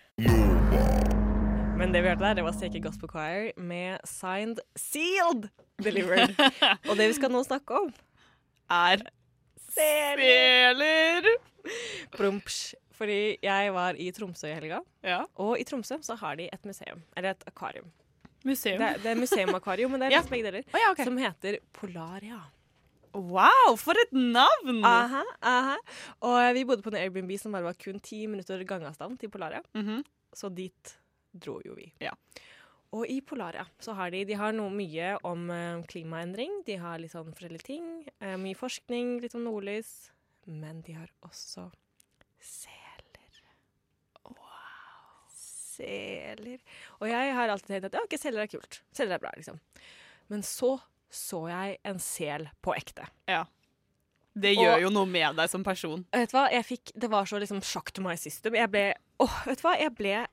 [1.76, 5.48] Men det vi hørte der, det var Seiki Gospel Choir med Signed Sealed
[5.84, 6.32] Delivered.
[6.88, 7.90] Og det vi skal nå snakke om,
[8.72, 9.02] Er
[9.74, 11.28] seler!
[12.16, 12.74] Promps.
[12.96, 15.18] Fordi jeg var i Tromsø i helga, Ja.
[15.36, 17.02] og i Tromsø så har de et museum.
[17.16, 17.90] Eller et akvarium.
[18.46, 18.78] Museum.
[18.80, 20.22] Det, det er museumakvarium, men det er Ja.
[20.30, 20.64] begge deler.
[20.72, 21.04] Oh, ja, okay.
[21.04, 22.38] Som heter Polaria.
[23.12, 24.80] Wow, for et navn!
[24.84, 25.76] Aha, aha.
[26.24, 29.60] Og vi bodde på en Airbnb som bare var kun ti minutter gangavstand til Polaria.
[29.76, 30.00] Mhm.
[30.36, 30.96] Så dit
[31.40, 31.92] dro jo vi.
[32.00, 32.12] Ja.
[32.96, 36.62] Og i Polaria så har de, de har noe mye om eh, klimaendring.
[36.66, 37.88] De har litt sånn forskjellige ting.
[38.20, 40.10] eh, mye forskning, litt om nordlys.
[40.46, 41.66] Men de har også
[42.38, 42.82] seler.
[44.24, 45.26] Wow.
[45.36, 46.58] Seler.
[47.00, 48.80] Og jeg har alltid tenkt at ja, ok, seler er kult.
[48.96, 49.58] Seler er bra, liksom.
[50.32, 50.76] Men så
[51.16, 53.04] så jeg en sel på ekte.
[53.30, 53.44] Ja.
[54.36, 56.02] Det Og- gjør jo noe med deg som person.
[56.12, 58.54] Vet du hva, jeg fikk, Det var så liksom shock to my system.
[58.54, 60.26] Jeg ble, åh, vet du hva, jeg ble,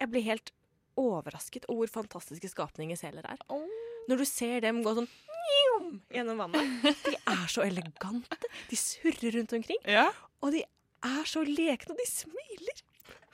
[0.00, 0.52] jeg blir helt
[1.00, 3.40] overrasket over hvor fantastiske skapninger seler er.
[4.10, 5.08] Når du ser dem gå sånn
[5.50, 7.00] njom, gjennom vannet.
[7.06, 8.38] De er så elegante.
[8.70, 9.80] De surrer rundt omkring.
[9.88, 10.08] Ja.
[10.44, 12.82] Og de er så lekne, og de smiler.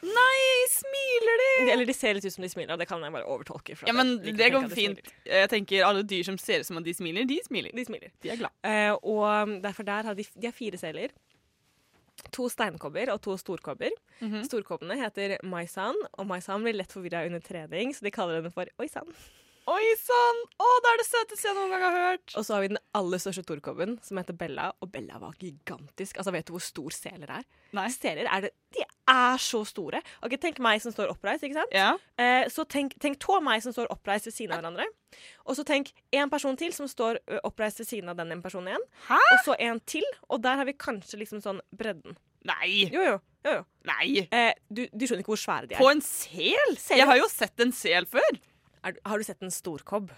[0.07, 1.51] Nei, smiler de?
[1.73, 3.79] Eller de ser litt ut som de smiler, og det kan jeg bare overtolke.
[3.89, 5.01] Ja, men jeg det går de fint.
[5.01, 5.39] smiler.
[5.41, 7.73] Jeg tenker Alle dyr som ser ut som at de smiler, de smiler.
[7.75, 8.13] De smiler.
[8.23, 8.53] De er glad.
[8.61, 11.17] Uh, og derfor der har de, de har fire seler.
[12.33, 13.91] To steinkobber og to storkobber.
[14.21, 14.43] Mhm.
[14.45, 18.67] Storkobbene heter Maisan, og Maisan blir lett forvirra under trening, så de kaller henne for
[18.79, 19.07] Oisan.
[19.67, 20.37] Oi sann!
[20.63, 22.35] Å, det er det søteste jeg noen gang har hørt.
[22.39, 24.69] Og så har vi den aller største torkobben, som heter Bella.
[24.79, 26.21] Og Bella var gigantisk.
[26.21, 27.49] Altså, Vet du hvor stor seler er?
[27.75, 27.89] Nei.
[27.91, 29.99] Seler er det, de er så store.
[30.23, 31.43] Ok, Tenk meg som står oppreist.
[31.43, 31.75] ikke sant?
[31.75, 31.89] Ja.
[32.15, 34.87] Eh, så tenk, tenk av meg som står oppreist ved siden av hverandre.
[35.51, 38.71] Og så tenk én person til som står oppreist ved siden av den ene personen
[38.71, 38.87] igjen.
[39.11, 39.19] Hæ?
[39.35, 42.15] Og så en til, og der har vi kanskje liksom sånn bredden.
[42.47, 42.87] Nei!
[42.95, 43.19] Jo, jo.
[43.43, 43.63] jo, jo.
[43.91, 44.29] Nei!
[44.31, 45.83] Eh, du, du skjønner ikke hvor svære de er.
[45.83, 46.77] På en sel?
[46.79, 47.01] Sel.
[47.03, 48.39] Jeg har jo sett en sel før.
[48.87, 50.13] Er, har du sett en storkobb?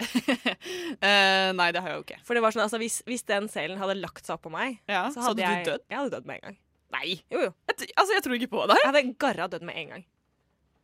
[0.00, 2.18] uh, nei, det har jeg jo ikke.
[2.26, 4.78] For det var sånn, altså, hvis, hvis den selen hadde lagt seg opp på meg,
[4.90, 5.84] Ja, så så hadde, hadde jeg, du dødd?
[5.90, 6.56] jeg hadde dødd med en gang.
[6.90, 7.10] Nei.
[7.30, 7.50] Jo, jo.
[7.70, 8.80] Jeg, altså, jeg tror ikke på deg.
[8.82, 10.06] Jeg hadde garra dødd med en gang.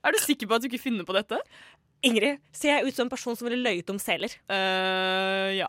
[0.06, 1.40] Er du sikker på at du ikke finner på dette?
[2.04, 4.32] Ingrid, ser jeg ut som en person som ville løyet om seler?
[4.50, 5.68] Uh, ja.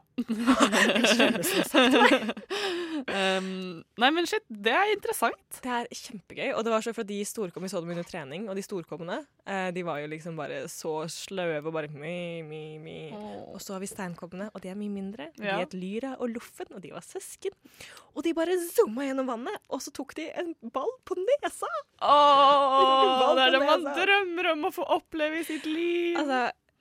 [3.08, 3.48] um,
[4.02, 5.60] nei, men shit, det er interessant.
[5.64, 6.50] Det er kjempegøy.
[6.58, 9.70] Og det var så for de storkommene så dem under trening, og de storkommene uh,
[9.74, 12.98] de var jo liksom bare så sløve og bare mi, mi, mi.
[13.54, 15.30] Og så har vi steinkobbene, og de er mye mindre.
[15.38, 15.58] De Ja.
[15.64, 17.56] het Lyra og Loffen, og de var søsken.
[18.18, 21.70] Og de bare zooma gjennom vannet, og så tok de en ball på nesa!
[22.02, 26.18] Åh, det er det man drømmer om å få oppleve i sitt liv.
[26.18, 26.27] Altså,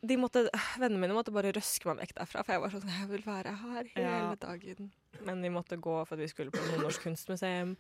[0.06, 0.42] de måtte,
[0.78, 3.52] Vennene mine måtte bare røske meg vekk derfra, for jeg var sånn Jeg vil være
[3.62, 4.34] her hele Ja.
[4.38, 4.90] dagen.
[5.24, 7.76] Men vi måtte gå for at vi skulle på Nordnorsk kunstmuseum.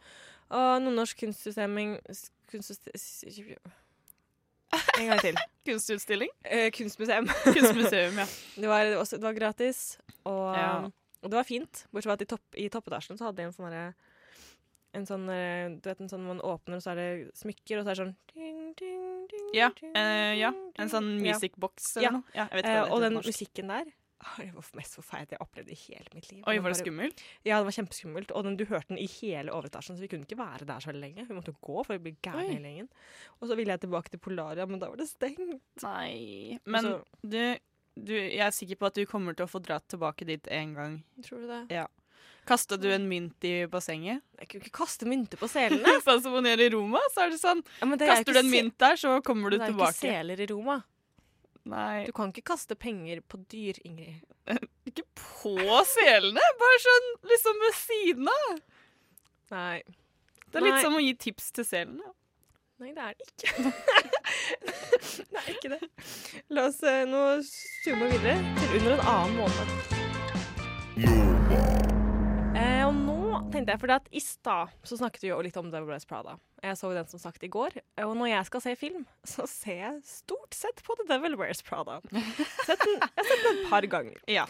[0.50, 1.76] Og Nordnorsk kunstmuseum
[2.50, 3.58] kunstmuseum
[4.98, 5.36] En gang til.
[5.66, 6.30] Kunstutstilling?
[6.44, 7.26] Eh, kunstmuseum.
[7.54, 8.26] Kunstmuseum, ja.
[8.56, 10.70] Det var, det var, også- det var gratis, og, Ja.
[11.22, 11.84] og det var fint.
[11.92, 13.94] Bortsett fra at i, topp, i toppetasjen så hadde de en sånn
[14.96, 17.84] en sånn, eh, du vet, en sånn man åpner, og så er det smykker, og
[17.84, 19.15] så er det sånn ding, ding,
[19.54, 20.52] Ja, eh, ja.
[20.78, 21.32] En sånn Ja.
[21.32, 22.00] music box Ja.
[22.08, 22.24] eller noe.
[22.34, 23.26] Ja, jeg vet ikke Eh, hva det og den på norsk.
[23.32, 23.84] musikken der
[24.38, 26.42] Det var mest forferdelig jeg opplevde i hele mitt liv.
[26.46, 27.22] Oi, Den var det skummelt?
[27.44, 28.30] Ja, det var kjempeskummelt.
[28.32, 30.90] Og den, du hørte den i hele overetasjen, så vi kunne ikke være der så
[30.96, 31.26] lenge.
[31.28, 32.88] Vi måtte gå for vi ble gærne hele gjengen.
[33.42, 35.60] Og så ville jeg tilbake til Polaria, men da var det stengt.
[35.82, 36.58] Nei.
[36.64, 37.56] Men så- du,
[38.02, 40.74] du, jeg er sikker på at du kommer til å få dratt tilbake dit en
[40.74, 41.04] gang.
[41.22, 41.70] Tror du det?
[41.76, 41.86] Ja.
[42.46, 44.22] Kasta du en mynt i bassenget?
[44.40, 45.96] Jeg kunne ikke kaste mynter på selene.
[46.04, 47.62] sånn som gjør i Roma, så er det sånn.
[47.80, 49.66] Ja, men det er Kaster du en mynt der, så kommer du tilbake.
[49.66, 49.96] Det er tilbake.
[49.98, 50.78] ikke seler i Roma.
[51.66, 52.04] Nei.
[52.06, 54.22] Du kan ikke kaste penger på dyr, Ingrid.
[54.86, 55.56] Ikke på
[55.90, 58.52] selene, bare sånn liksom ved siden av.
[59.50, 59.80] Nei.
[60.46, 60.84] Det er litt Nei.
[60.86, 62.12] som å gi tips til selene.
[62.78, 63.72] Nei, det er det ikke.
[65.32, 65.82] det er ikke det.
[66.54, 69.95] La oss eh, nå zoome videre til under en annen måned.
[73.66, 76.36] Tenkte jeg, for at i stad så snakket vi jo litt om Devil Wears Prada.
[76.62, 77.76] Jeg så den som sagt i går.
[78.04, 81.62] Og når jeg skal se film, så ser jeg stort sett på The Devil Wears
[81.66, 82.00] Prada.
[82.66, 84.18] Sett den, jeg har sett den et par ganger.
[84.30, 84.46] Ja.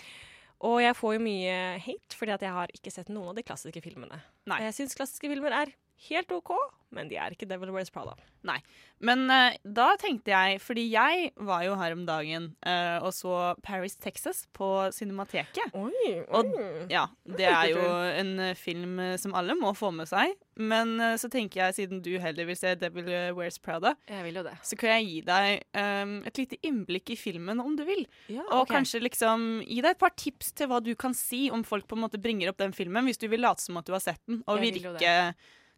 [0.64, 3.44] Og jeg får jo mye hate fordi at jeg har ikke sett noen av de
[3.44, 4.22] klassiske filmene.
[4.48, 4.62] Nei.
[4.64, 5.72] Jeg syns klassiske filmer er
[6.08, 6.52] helt OK,
[6.94, 8.14] men de er ikke Devil Wears Prada.
[8.46, 8.60] Nei.
[9.02, 13.32] Men uh, da tenkte jeg, fordi jeg var jo her om dagen uh, og så
[13.64, 15.74] Paris, Texas på Cinemateket.
[15.76, 16.52] Oi, Og
[16.92, 17.82] ja, det er jo
[18.22, 20.36] en eh, film som alle må få med seg.
[20.56, 24.40] Men uh, så tenker jeg, siden du heller vil se Devil Wears Prada, Jeg vil
[24.40, 24.54] jo det.
[24.64, 28.06] så kan jeg gi deg um, et lite innblikk i filmen om du vil.
[28.32, 31.66] Ja, Og kanskje liksom gi deg et par tips til hva du kan si om
[31.66, 33.96] folk på en måte bringer opp den filmen, hvis du vil late som at du
[33.96, 35.14] har sett den, og Jeg vil jo virke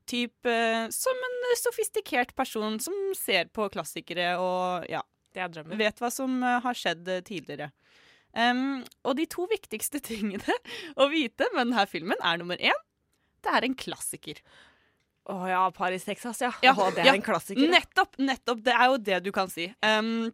[0.09, 5.03] typ eh, som en sofistikert person som ser på klassikere og ja,
[5.35, 7.71] Det vet hva som eh, har skjedd eh, tidligere.
[8.37, 10.59] Um, og de to viktigste tingene
[11.01, 12.85] å vite med denne filmen er nummer én
[13.45, 14.41] det er en klassiker.
[15.29, 16.51] Å ja, Paris, Texas, ja.
[16.65, 17.15] Ja, det er ja.
[17.15, 17.69] en klassiker.
[17.71, 18.17] Nettopp!
[18.19, 19.69] nettopp, Det er jo det du kan si.
[19.85, 20.31] Em,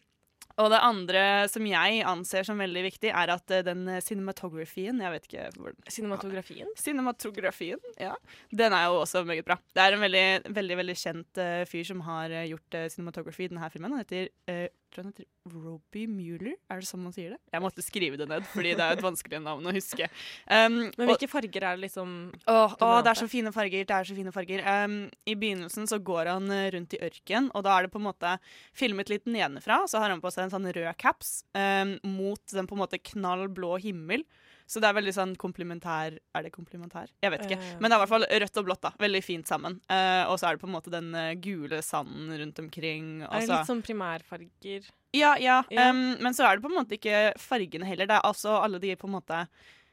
[0.62, 5.14] Og det andre som jeg anser som veldig viktig, er at eh, den cinematografien Jeg
[5.14, 6.70] vet ikke hvor Cinematografien?
[6.78, 8.14] Cinematografien, ja.
[8.54, 9.58] Den er jo også meget bra.
[9.74, 13.48] Det er en veldig, veldig, veldig kjent uh, fyr som har eh, gjort uh, cinematography
[13.48, 13.96] i denne filmen.
[13.96, 17.38] Han heter, eh, tror han heter Robbie Mueller, er det sånn man sier det?
[17.52, 20.08] Jeg måtte skrive det ned, fordi det er et vanskelig navn å huske.
[20.46, 22.14] Um, Men hvilke farger er det liksom
[22.50, 23.84] Åh, å det er så fine farger.
[23.90, 24.64] det er så fine farger.
[24.84, 24.96] Um,
[25.28, 28.08] I begynnelsen så går han eh, rundt i ørken, og da er det på en
[28.08, 28.36] måte
[28.76, 29.82] filmet litt nedenfra.
[29.90, 33.02] Så har han på seg en sånn rød caps um, mot den på en måte
[33.12, 34.24] knall blå himmel.
[34.66, 37.10] Så det er veldig sånn komplementær Er det komplementær?
[37.22, 37.58] Jeg vet ikke.
[37.60, 37.74] Eh.
[37.78, 38.82] Men det er i hvert fall rødt og blått.
[38.86, 39.76] da Veldig fint sammen.
[39.90, 43.10] Uh, og så er det på en måte den eh, gule sanden rundt omkring.
[43.20, 44.88] Det altså- litt sånn primærfarger?
[45.14, 45.62] ja, ja.
[45.70, 45.90] Ja.
[45.90, 48.08] Um, men så er det på en måte ikke fargene heller.
[48.08, 49.44] Det er altså alle de på en måte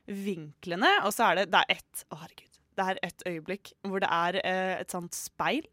[0.08, 2.48] vinklene, og så er det Det er ett Å, herregud.
[2.80, 5.68] Det er et øyeblikk hvor det er uh, et sånt speil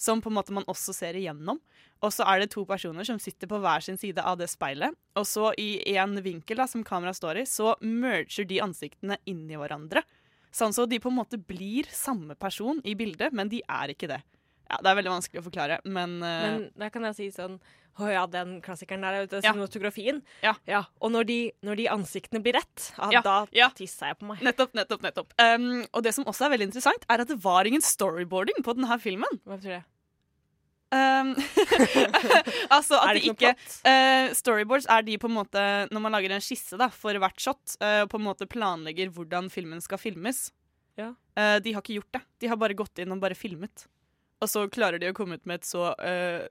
[0.00, 1.60] som på en måte man også ser igjennom.
[2.00, 4.96] Og så er det to personer som sitter på hver sin side av det speilet.
[5.20, 9.44] Og så i én vinkel da, som kameraet står i, så merger de ansiktene inn
[9.50, 10.02] i hverandre.
[10.50, 14.08] Sånn så de på en måte blir samme person i bildet, men de er ikke
[14.10, 14.22] det.
[14.70, 17.58] Ja, Det er veldig vanskelig å forklare, men, uh, Men da kan jeg si sånn
[18.00, 19.50] Å ja, den klassikeren der, er ute Ja.
[19.52, 20.22] cinematografien.
[20.46, 20.84] Ja.
[21.02, 23.68] Og når de, når de ansiktene blir rett, ah, Ja, da ja.
[23.76, 24.40] tisser jeg på meg.
[24.46, 25.34] Nettopp, nettopp, nettopp.
[25.36, 28.76] Um, og det som også er veldig interessant, er at det var ingen storyboarding på
[28.78, 29.40] denne filmen.
[29.44, 29.82] Hva betyr det?
[30.90, 31.34] Um,
[32.76, 33.52] altså at Er det ikke
[33.86, 35.62] eh, Storyboards er de på en måte
[35.94, 39.50] når man lager en skisse da, for hvert shot, uh, på en måte planlegger hvordan
[39.54, 40.48] filmen skal filmes.
[40.98, 41.12] Ja.
[41.38, 42.24] Uh, de har ikke gjort det.
[42.42, 43.86] De har bare gått inn og bare filmet.
[44.40, 46.46] Og så klarer de å komme ut med et så uh,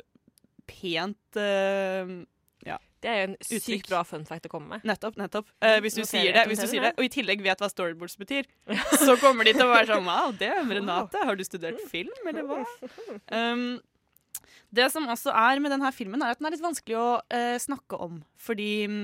[0.70, 2.20] pent uh,
[2.68, 2.78] ja.
[3.00, 3.64] Det er jo en Uttrykk.
[3.64, 4.88] sykt bra fun fact å komme med.
[4.88, 5.16] Nettopp.
[5.20, 5.48] nettopp.
[5.64, 8.18] Uh, hvis, du sier det, hvis du sier det, og i tillegg vet hva storyboards
[8.20, 8.50] betyr,
[9.06, 11.24] så kommer de til å være sånn Wow, det er Renate.
[11.26, 12.64] Har du studert film, eller hva?
[13.40, 13.80] Um,
[14.76, 17.56] det som også er med denne filmen, er at den er litt vanskelig å uh,
[17.62, 18.20] snakke om.
[18.42, 19.00] Fordi um,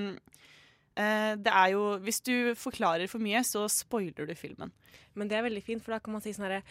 [1.00, 4.74] uh, det er jo Hvis du forklarer for mye, så spoiler du filmen.
[5.16, 6.62] Men det er veldig fint, for da kan man si sånn herre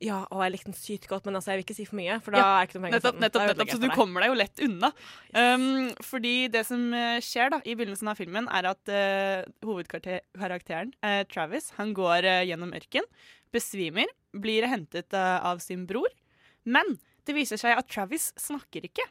[0.00, 2.14] Ja, å, jeg likte den sykt godt, men altså, jeg vil ikke si for mye,
[2.24, 4.38] for da Ja, er ikke noe penger Nettopp, nettopp, nettopp, så du kommer deg jo
[4.40, 4.88] lett unna.
[5.36, 5.66] Um,
[6.04, 11.20] fordi det som eh, skjer da i begynnelsen av filmen, er at uh, hovedkarakteren, uh,
[11.28, 13.04] Travis, han går uh, gjennom ørken,
[13.54, 16.10] besvimer, blir hentet eh, av sin bror.
[16.64, 19.06] Men det viser seg at Travis snakker ikke.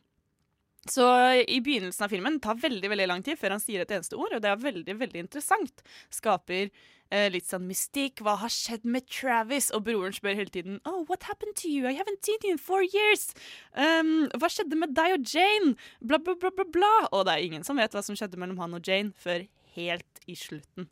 [0.89, 1.06] Så
[1.45, 4.17] i begynnelsen av filmen det tar veldig veldig lang tid før han sier et eneste
[4.17, 5.84] ord, og det er veldig veldig interessant.
[6.13, 8.23] Skaper eh, litt sånn mystikk.
[8.25, 9.69] Hva har skjedd med Travis?
[9.75, 11.86] Og broren spør hele tiden Oh, what happened to you?
[11.86, 13.30] I haven't seen you in four years.
[13.73, 15.75] Um, hva skjedde med deg og Jane?
[16.02, 16.93] Bla, bla, bla, bla, bla.
[17.13, 19.45] Og det er ingen som vet hva som skjedde mellom han og Jane før
[19.78, 20.89] helt i slutten.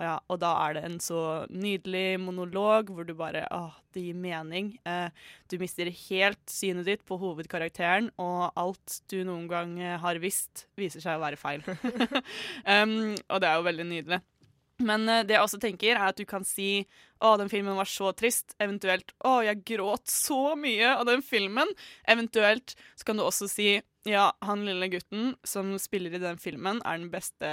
[0.00, 4.18] Ja, og da er det en så nydelig monolog hvor du bare Åh, det gir
[4.18, 4.74] mening.
[4.88, 5.08] Eh,
[5.52, 10.66] du mister helt synet ditt på hovedkarakteren, og alt du noen gang eh, har visst,
[10.78, 11.64] viser seg å være feil.
[12.72, 14.22] um, og det er jo veldig nydelig.
[14.82, 16.84] Men eh, det jeg også tenker, er at du kan si
[17.22, 18.56] å, den filmen var så trist.
[18.62, 21.70] Eventuelt å, jeg gråt så mye av den filmen.
[22.10, 23.74] Eventuelt så kan du også si
[24.08, 27.50] ja, han lille gutten som spiller i den filmen, er den beste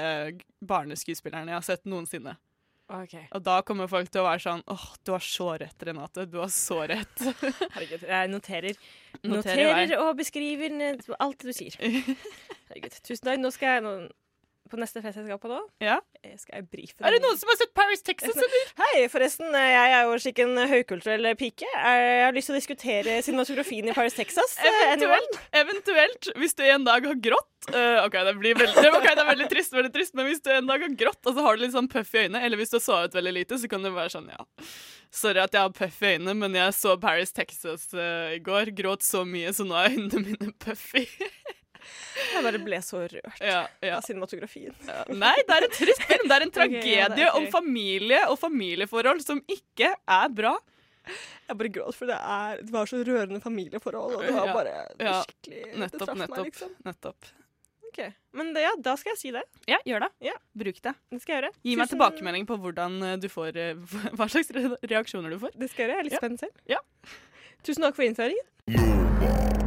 [0.66, 2.38] barneskuespilleren jeg har sett noensinne.
[2.90, 3.14] Ok.
[3.38, 6.26] Og da kommer folk til å være sånn åh, du har så rett, Renate.
[6.26, 7.22] Du har så rett.
[7.76, 8.80] Herregud, jeg noterer.
[9.22, 10.74] Noterer Noterer og beskriver
[11.22, 11.78] alt du sier.
[12.72, 13.44] Herregud, tusen takk.
[13.44, 13.86] Nå skal jeg
[14.69, 15.97] på neste fest jeg skal på nå, Ja.
[16.23, 18.71] eh, skal jeg brife Er det noen som har sett Paris, Texas, eller?
[18.79, 19.49] Hei, forresten.
[19.53, 21.67] eh, Jeg er jo slik en høykulturell pike.
[21.67, 24.58] Jeg har lyst til å diskutere cinematografien i Paris, Texas.
[24.62, 24.82] Eh.
[24.93, 29.23] Eventuelt, eventuelt, hvis du en dag har grått uh, OK, det blir veldig, okay, det
[29.25, 31.58] er veldig trist, veldig trist, men hvis du en dag har grått, og så har
[31.58, 33.84] du litt sånn puff i øynene, eller hvis du har sovet veldig lite, så kan
[33.86, 34.45] det være sånn, ja
[35.12, 38.69] Sorry at jeg har puff i øynene, men jeg så Paris, Texas uh, i går.
[38.77, 41.08] Gråt så mye, så nå er øynene mine puffy.
[42.34, 43.96] Jeg bare ble så rørt Ja, ja.
[43.98, 44.76] av cinematografien.
[44.88, 46.28] Ja, Nei, det er en trist film.
[46.30, 47.38] Det er en tragedie er ok.
[47.39, 50.56] om familie og familieforhold som ikke er bra.
[51.50, 54.54] Jeg bare gråt, for det, er, det var så rørende familieforhold, og det var Ja,
[54.54, 55.13] bare ja.
[55.26, 56.46] skikkelig Det Nettopp, meg, nettopp.
[56.52, 56.74] liksom.
[56.86, 57.30] nettopp.
[57.89, 58.12] Okay.
[58.38, 59.42] Men det, ja, da skal jeg si det.
[59.65, 60.10] Ja, gjør det.
[60.28, 60.36] Ja.
[60.62, 60.94] Bruk det.
[61.10, 61.54] Det skal jeg gjøre.
[61.65, 63.74] Gi meg tilbakemelding på hvordan eh, du får eh,
[64.20, 64.54] hva slags
[64.86, 65.58] reaksjoner du får.
[65.58, 65.98] Det skal jeg gjøre.
[65.98, 66.22] Jeg er litt Ja.
[66.22, 66.62] spent selv.
[66.70, 66.84] Ja.
[67.65, 69.58] Tusen takk for innføringen.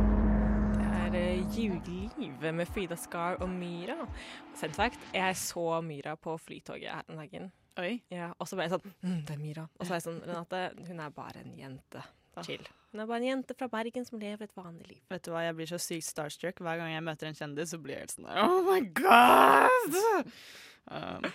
[1.13, 4.07] Er Juleliv med Frida Skar og Myra.
[4.57, 4.99] Selvsagt.
[5.13, 7.53] jeg så Myra på Flytoget her den dagen.
[7.77, 8.01] Oi.
[8.11, 9.65] Ja, og så ble jeg sånn mm, Det er Myra.
[9.77, 12.01] Og så er jeg sånn Renate, hun er bare en jente.
[12.47, 12.65] Chill.
[12.93, 15.03] Hun er bare en jente fra Bergen som lever et vanlig liv.
[15.13, 17.75] Vet du hva, Jeg blir så sykt starstruck hver gang jeg møter en kjendis.
[17.75, 19.93] Så blir jeg helt sånn Oh my god!
[20.89, 21.23] Um,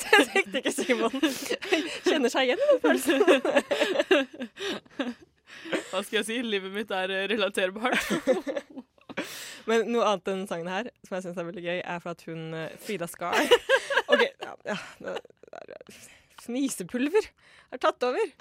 [0.00, 1.18] det tenkte ikke Simon
[2.06, 3.18] kjenner seg igjen i den følelsen.
[5.90, 6.38] hva skal jeg si?
[6.46, 8.00] Livet mitt er eh, relaterbart.
[9.68, 12.22] Men noe annet enn sangen her, som jeg syns er veldig gøy, er for at
[12.28, 13.36] hun eh, Frida Skar
[14.12, 14.78] OK, ja, ja
[15.10, 16.00] er-
[16.40, 17.26] Fnisepulver
[17.74, 18.30] har tatt over.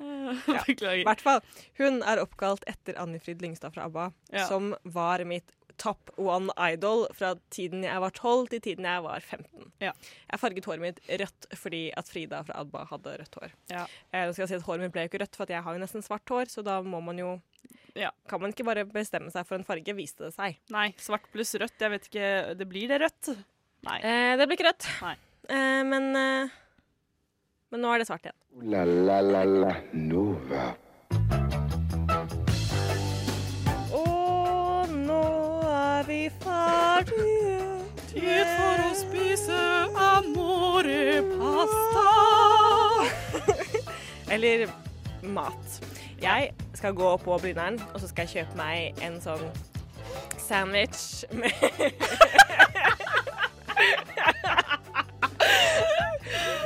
[0.00, 0.62] Ja,
[0.96, 1.42] I hvert fall.
[1.76, 4.46] Hun er oppkalt etter Annifrid Lyngstad fra ABBA, Ja.
[4.48, 5.50] som var mitt
[5.80, 9.70] top one idol fra tiden jeg var 12 til tiden jeg var 15.
[9.80, 9.92] Ja.
[10.28, 13.54] Jeg farget håret mitt rødt fordi at Frida fra ABBA hadde rødt hår.
[13.72, 13.86] Ja.
[14.12, 15.64] Eh, nå skal jeg si at Håret mitt ble jo ikke rødt, for at jeg
[15.64, 17.38] har jo nesten svart hår, så da må man jo
[17.98, 18.10] Ja.
[18.30, 20.60] Kan man ikke bare bestemme seg for en farge, viste det seg.
[20.70, 21.80] Nei, svart pluss rødt.
[21.80, 22.28] Jeg vet ikke
[22.60, 23.32] Det blir det rødt?
[23.88, 23.96] Nei.
[24.04, 24.86] Eh, det blir ikke rødt.
[25.02, 25.16] Nei.
[25.48, 26.58] Eh, men eh,
[27.72, 28.38] Men nå er det svart igjen.
[28.70, 30.68] La la la la Nova.
[38.10, 39.58] Tid for å spise
[39.94, 42.06] amore pasta.
[44.34, 44.66] Eller
[45.22, 45.78] mat.
[46.18, 49.46] Jeg skal gå på Blindern, og så skal jeg kjøpe meg en sånn
[50.42, 51.54] sandwich med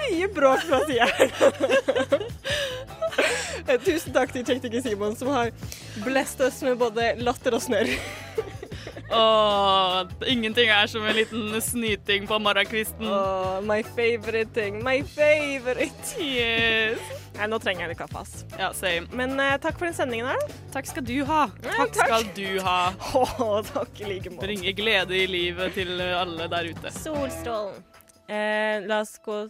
[0.00, 1.28] Mye bråk fra sida her.
[3.84, 5.52] Tusen takk til tekniker Simon, som har
[6.04, 7.90] blest oss med både latter og snørr.
[9.10, 13.06] Åh, ingenting er som en liten snyting på morgenkvisten.
[13.06, 14.80] Åh, my favorite thing.
[14.84, 16.14] My favorite.
[16.20, 16.98] Yes.
[17.34, 18.44] Nei, nå trenger jeg litt kaffe, ass.
[18.58, 19.08] Ja, same.
[19.12, 20.44] Men eh, takk for den sendingen her.
[20.72, 21.42] Takk skal du ha.
[21.64, 22.06] Nei, Takk takk.
[22.06, 22.78] skal du ha.
[23.20, 24.46] Åh, takk i like måte.
[24.46, 26.94] Bringe glede i livet til alle der ute.
[26.94, 27.82] Solstrålen.
[28.30, 29.42] Eh, la oss gå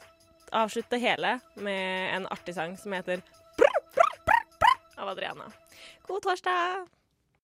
[0.55, 3.21] avslutte hele med en artig sang som heter
[3.59, 5.47] Brr, brr, brr, brr, Av Adriana.
[6.09, 6.85] God torsdag!